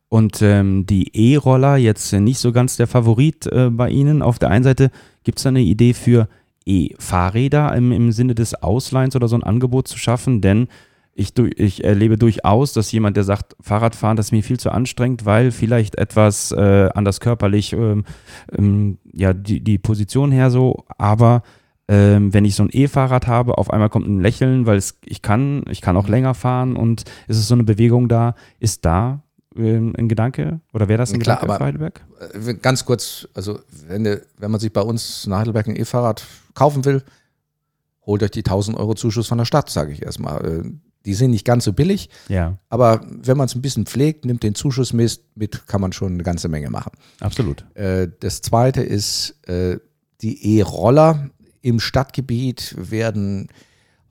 Und 0.08 0.42
ähm, 0.42 0.86
die 0.86 1.16
E-Roller, 1.16 1.78
jetzt 1.78 2.12
nicht 2.12 2.40
so 2.40 2.52
ganz 2.52 2.76
der 2.76 2.88
Favorit 2.88 3.48
äh, 3.48 3.70
bei 3.70 3.90
Ihnen. 3.90 4.22
Auf 4.22 4.40
der 4.40 4.50
einen 4.50 4.66
Seite 4.66 4.92
gibt 5.24 5.40
es 5.40 5.44
da 5.44 5.50
eine 5.50 5.62
Idee 5.62 5.94
für 5.94 6.28
E-Fahrräder 6.66 7.74
im, 7.76 7.92
im 7.92 8.12
Sinne 8.12 8.36
des 8.36 8.54
Ausleihens 8.56 9.16
oder 9.16 9.28
so 9.28 9.36
ein 9.36 9.44
Angebot 9.44 9.88
zu 9.88 9.98
schaffen, 9.98 10.42
denn 10.42 10.68
ich, 11.14 11.38
ich 11.38 11.84
erlebe 11.84 12.18
durchaus, 12.18 12.74
dass 12.74 12.92
jemand, 12.92 13.18
der 13.18 13.24
sagt, 13.24 13.56
Fahrradfahren, 13.60 14.18
das 14.18 14.28
ist 14.28 14.32
mir 14.32 14.44
viel 14.44 14.60
zu 14.60 14.72
anstrengend, 14.72 15.26
weil 15.26 15.52
vielleicht 15.52 15.96
etwas 15.96 16.52
äh, 16.52 16.90
anders 16.94 17.20
körperlich, 17.20 17.74
ähm, 17.74 18.06
ähm, 18.58 18.98
ja, 19.12 19.34
die, 19.34 19.62
die 19.62 19.78
Position 19.78 20.32
her 20.32 20.50
so, 20.50 20.86
aber 20.98 21.44
ähm, 21.88 22.34
wenn 22.34 22.46
ich 22.46 22.56
so 22.56 22.64
ein 22.64 22.70
E-Fahrrad 22.72 23.28
habe, 23.28 23.58
auf 23.58 23.70
einmal 23.70 23.90
kommt 23.90 24.08
ein 24.08 24.22
Lächeln, 24.22 24.66
weil 24.66 24.78
es, 24.78 24.98
ich 25.04 25.22
kann, 25.22 25.64
ich 25.70 25.82
kann 25.82 25.98
auch 25.98 26.08
länger 26.08 26.34
fahren 26.34 26.78
und 26.78 27.04
es 27.28 27.38
ist 27.38 27.50
so 27.50 27.54
eine 27.54 27.66
Bewegung 27.66 28.08
da. 28.08 28.36
Ist 28.60 28.86
da 28.86 29.24
ähm, 29.58 29.94
ein 29.98 30.08
Gedanke 30.08 30.62
oder 30.72 30.88
wäre 30.88 31.00
das 31.00 31.14
ein 31.14 31.20
Klar, 31.20 31.42
Gedanke 31.42 31.58
für 31.58 31.66
Heidelberg? 31.66 32.06
Äh, 32.34 32.54
Ganz 32.54 32.86
kurz, 32.86 33.28
also 33.34 33.60
wenn, 33.88 34.06
wenn 34.38 34.52
man 34.52 34.62
sich 34.62 34.72
bei 34.72 34.82
uns 34.82 35.26
in 35.26 35.34
Heidelberg 35.34 35.68
ein 35.68 35.76
E-Fahrrad 35.76 36.24
kaufen 36.54 36.86
will, 36.86 37.04
holt 38.06 38.24
euch 38.24 38.32
die 38.32 38.46
1000 38.46 38.78
Euro 38.78 38.94
Zuschuss 38.94 39.28
von 39.28 39.40
der 39.40 39.46
Stadt, 39.46 39.70
sage 39.70 39.92
ich 39.92 40.02
erstmal. 40.02 40.64
Die 41.06 41.14
sind 41.16 41.32
nicht 41.32 41.46
ganz 41.46 41.64
so 41.66 41.74
billig, 41.74 42.10
Ja, 42.30 42.58
aber 42.70 43.02
wenn 43.10 43.36
man 43.38 43.48
es 43.48 43.56
ein 43.56 43.62
bisschen 43.62 43.86
pflegt, 43.88 44.24
nimmt 44.26 44.44
den 44.44 44.54
Zuschuss 44.56 44.94
mit, 44.94 45.20
mit, 45.36 45.66
kann 45.68 45.82
man 45.82 45.94
schon 45.94 46.14
eine 46.14 46.24
ganze 46.24 46.48
Menge 46.48 46.70
machen. 46.70 46.92
absolut. 47.20 47.66
Äh, 47.74 48.08
Das 48.20 48.42
zweite 48.42 48.82
ist, 48.84 49.36
äh, 49.48 49.78
die 50.22 50.58
E-Roller 50.60 51.30
im 51.64 51.80
Stadtgebiet 51.80 52.76
werden 52.78 53.48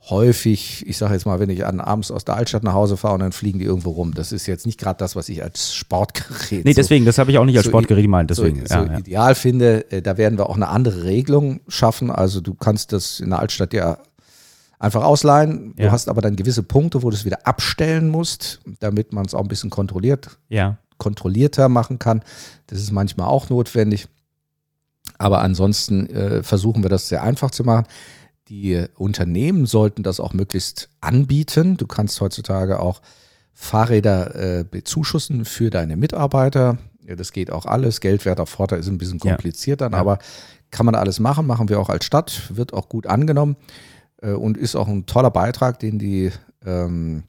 häufig, 0.09 0.85
ich 0.89 0.97
sage 0.97 1.13
jetzt 1.15 1.27
mal, 1.27 1.41
wenn 1.41 1.51
ich 1.51 1.67
an, 1.67 1.79
abends 1.79 2.11
aus 2.11 2.25
der 2.25 2.35
Altstadt 2.37 2.63
nach 2.65 2.73
Hause 2.73 2.97
fahre 2.97 3.15
und 3.15 3.21
dann 3.21 3.33
fliegen 3.33 3.59
die 3.59 3.67
irgendwo 3.67 3.91
rum. 3.91 4.15
Das 4.15 4.33
ist 4.33 4.47
jetzt 4.47 4.65
nicht 4.65 4.81
gerade 4.81 4.97
das, 4.99 5.15
was 5.15 5.29
ich 5.29 5.43
als 5.43 5.75
Sportgerät 5.75 6.65
Nee, 6.65 6.73
so- 6.73 6.77
deswegen, 6.77 7.05
das 7.05 7.19
habe 7.19 7.31
ich 7.31 7.39
auch 7.39 7.45
nicht 7.45 7.57
als 7.57 7.65
so 7.67 7.71
Sportgerät 7.71 8.03
gemeint, 8.05 8.31
deswegen. 8.31 8.65
so, 8.67 8.75
ja, 8.75 8.85
so 8.87 8.91
ja. 8.93 8.99
ideal 8.99 9.35
finde. 9.35 9.91
Äh, 9.93 10.01
Da 10.03 10.17
werden 10.17 10.39
wir 10.39 10.49
auch 10.49 10.57
eine 10.57 10.69
andere 10.69 11.05
Regelung 11.05 11.61
schaffen. 11.69 12.11
Also 12.11 12.41
du 12.41 12.55
kannst 12.55 12.93
das 12.93 13.21
in 13.21 13.31
der 13.31 13.41
Altstadt 13.41 13.75
ja 13.75 13.99
einfach 14.81 15.05
ausleihen. 15.05 15.75
Du 15.77 15.85
Ja. 15.85 15.93
hast 15.93 16.09
aber 16.09 16.23
dann 16.23 16.35
gewisse 16.35 16.65
Punkte, 16.65 17.03
wo 17.05 17.11
du 17.11 17.17
es 17.17 17.25
wieder 17.25 17.47
abstellen 17.47 18.09
musst, 18.09 18.61
damit 18.81 19.13
man 19.13 19.25
es 19.27 19.35
auch 19.35 19.43
ein 19.43 19.49
bisschen 19.49 19.71
kontrolliert, 19.71 20.39
ja, 20.49 20.79
kontrollierter 20.99 21.69
machen 21.69 21.99
kann. 22.01 22.23
Das 22.67 22.81
ist 22.81 22.91
manchmal 22.91 23.29
auch 23.29 23.49
notwendig. 23.51 24.09
Aber 25.19 25.41
ansonsten 25.43 26.07
äh, 26.11 26.43
versuchen 26.43 26.83
wir 26.83 26.91
das 26.91 27.09
sehr 27.09 27.23
einfach 27.23 27.51
zu 27.51 27.63
machen. 27.63 27.87
Die 28.49 28.85
Unternehmen 28.97 29.67
sollten 29.67 30.03
das 30.03 30.19
auch 30.19 30.33
möglichst 30.33 30.89
anbieten. 31.01 31.77
Du 31.77 31.87
kannst 31.87 32.21
heutzutage 32.21 32.81
auch 32.81 33.01
Fahrräder 33.53 34.35
äh, 34.61 34.65
bezuschussen 34.65 35.45
für 35.45 35.71
deine 35.71 35.97
Mitarbeiter. 35.97 36.79
Ja, 37.07 37.17
das 37.17 37.33
geht 37.33 37.51
auch 37.51 37.67
alles. 37.67 38.01
Geldwerter 38.01 38.47
Vorteil 38.47 38.81
ist 38.81 38.89
ein 38.89 38.99
bisschen 38.99 39.21
kompliziert 39.21 39.83
dann, 39.83 39.95
aber 39.95 40.19
kann 40.71 40.87
man 40.87 40.95
alles 40.95 41.19
machen, 41.21 41.47
machen 41.47 41.69
wir 41.69 41.79
auch 41.81 41.89
als 41.91 42.05
Stadt, 42.05 42.51
wird 42.55 42.73
auch 42.73 42.89
gut 42.89 43.07
angenommen 43.07 43.57
äh, 44.23 44.33
und 44.33 44.57
ist 44.57 44.77
auch 44.77 44.89
ein 44.89 45.07
toller 45.07 45.31
Beitrag, 45.31 45.79
den 45.79 45.99
die, 45.99 46.31
ähm, 46.65 47.25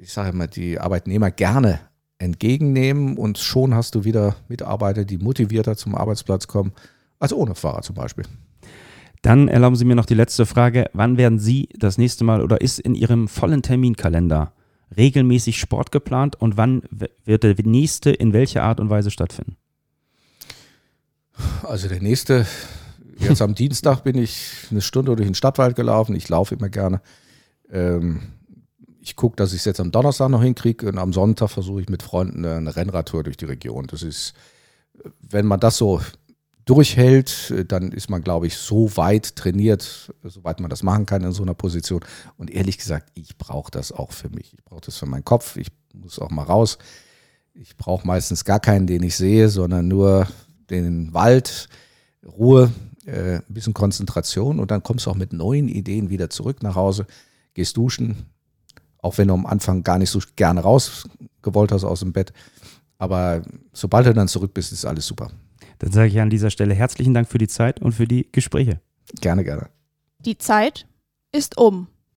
ich 0.00 0.12
sage 0.12 0.30
immer, 0.30 0.46
die 0.46 0.78
Arbeitnehmer 0.78 1.30
gerne 1.30 1.80
entgegennehmen 2.18 3.16
und 3.16 3.38
schon 3.38 3.74
hast 3.74 3.94
du 3.94 4.04
wieder 4.04 4.36
Mitarbeiter, 4.48 5.04
die 5.04 5.18
motivierter 5.18 5.76
zum 5.76 5.94
Arbeitsplatz 5.94 6.46
kommen, 6.46 6.72
als 7.18 7.32
ohne 7.32 7.54
Fahrer 7.54 7.82
zum 7.82 7.94
Beispiel. 7.94 8.24
Dann 9.22 9.48
erlauben 9.48 9.76
Sie 9.76 9.84
mir 9.84 9.96
noch 9.96 10.06
die 10.06 10.14
letzte 10.14 10.46
Frage. 10.46 10.88
Wann 10.92 11.16
werden 11.16 11.38
Sie 11.38 11.68
das 11.76 11.98
nächste 11.98 12.24
Mal 12.24 12.42
oder 12.42 12.60
ist 12.60 12.78
in 12.78 12.94
Ihrem 12.94 13.28
vollen 13.28 13.62
Terminkalender 13.62 14.52
regelmäßig 14.96 15.58
Sport 15.58 15.90
geplant 15.90 16.36
und 16.36 16.56
wann 16.56 16.82
wird 17.24 17.42
der 17.42 17.56
nächste 17.64 18.10
in 18.10 18.32
welcher 18.32 18.62
Art 18.62 18.78
und 18.78 18.88
Weise 18.88 19.10
stattfinden? 19.10 19.56
Also 21.62 21.88
der 21.88 22.00
nächste, 22.00 22.46
jetzt 23.18 23.42
am 23.42 23.54
Dienstag 23.54 24.02
bin 24.02 24.18
ich 24.18 24.66
eine 24.70 24.80
Stunde 24.80 25.14
durch 25.16 25.26
den 25.26 25.34
Stadtwald 25.34 25.76
gelaufen. 25.76 26.14
Ich 26.14 26.28
laufe 26.28 26.54
immer 26.54 26.68
gerne. 26.68 27.00
Ähm, 27.70 28.32
ich 29.00 29.16
gucke, 29.16 29.36
dass 29.36 29.52
ich 29.52 29.60
es 29.60 29.64
jetzt 29.64 29.80
am 29.80 29.92
Donnerstag 29.92 30.28
noch 30.30 30.42
hinkriege 30.42 30.88
und 30.88 30.98
am 30.98 31.12
Sonntag 31.12 31.48
versuche 31.50 31.80
ich 31.80 31.88
mit 31.88 32.02
Freunden 32.02 32.44
eine 32.44 32.74
Rennradtour 32.74 33.22
durch 33.22 33.36
die 33.36 33.44
Region. 33.44 33.86
Das 33.86 34.02
ist, 34.02 34.34
wenn 35.20 35.46
man 35.46 35.60
das 35.60 35.76
so 35.76 36.00
durchhält, 36.64 37.54
dann 37.70 37.92
ist 37.92 38.10
man, 38.10 38.22
glaube 38.22 38.48
ich, 38.48 38.56
so 38.56 38.96
weit 38.96 39.36
trainiert, 39.36 40.12
soweit 40.24 40.58
man 40.58 40.68
das 40.68 40.82
machen 40.82 41.06
kann 41.06 41.22
in 41.22 41.30
so 41.30 41.44
einer 41.44 41.54
Position. 41.54 42.00
Und 42.36 42.50
ehrlich 42.50 42.78
gesagt, 42.78 43.10
ich 43.14 43.38
brauche 43.38 43.70
das 43.70 43.92
auch 43.92 44.10
für 44.10 44.28
mich. 44.28 44.52
Ich 44.54 44.64
brauche 44.64 44.80
das 44.80 44.96
für 44.96 45.06
meinen 45.06 45.24
Kopf. 45.24 45.56
Ich 45.56 45.68
muss 45.94 46.18
auch 46.18 46.30
mal 46.30 46.42
raus. 46.42 46.78
Ich 47.54 47.76
brauche 47.76 48.06
meistens 48.06 48.44
gar 48.44 48.58
keinen, 48.58 48.88
den 48.88 49.04
ich 49.04 49.16
sehe, 49.16 49.48
sondern 49.48 49.86
nur 49.86 50.26
den 50.68 51.14
Wald, 51.14 51.68
Ruhe, 52.26 52.72
äh, 53.06 53.36
ein 53.36 53.44
bisschen 53.48 53.74
Konzentration 53.74 54.60
und 54.60 54.70
dann 54.70 54.82
kommst 54.82 55.06
du 55.06 55.10
auch 55.10 55.14
mit 55.16 55.32
neuen 55.32 55.68
Ideen 55.68 56.10
wieder 56.10 56.30
zurück 56.30 56.62
nach 56.62 56.74
Hause, 56.74 57.06
gehst 57.54 57.76
duschen, 57.76 58.26
auch 58.98 59.18
wenn 59.18 59.28
du 59.28 59.34
am 59.34 59.46
Anfang 59.46 59.82
gar 59.82 59.98
nicht 59.98 60.10
so 60.10 60.20
gerne 60.36 60.60
raus 60.60 61.08
gewollt 61.42 61.72
hast 61.72 61.84
aus 61.84 62.00
dem 62.00 62.12
Bett. 62.12 62.32
Aber 62.98 63.42
sobald 63.72 64.06
du 64.06 64.14
dann 64.14 64.28
zurück 64.28 64.54
bist, 64.54 64.72
ist 64.72 64.84
alles 64.84 65.06
super. 65.06 65.30
Dann 65.78 65.92
sage 65.92 66.08
ich 66.08 66.20
an 66.20 66.30
dieser 66.30 66.50
Stelle 66.50 66.74
herzlichen 66.74 67.14
Dank 67.14 67.28
für 67.28 67.38
die 67.38 67.48
Zeit 67.48 67.80
und 67.80 67.92
für 67.92 68.06
die 68.06 68.28
Gespräche. 68.32 68.80
Gerne, 69.20 69.44
gerne. 69.44 69.68
Die 70.20 70.38
Zeit 70.38 70.86
ist 71.32 71.58
um. 71.58 71.88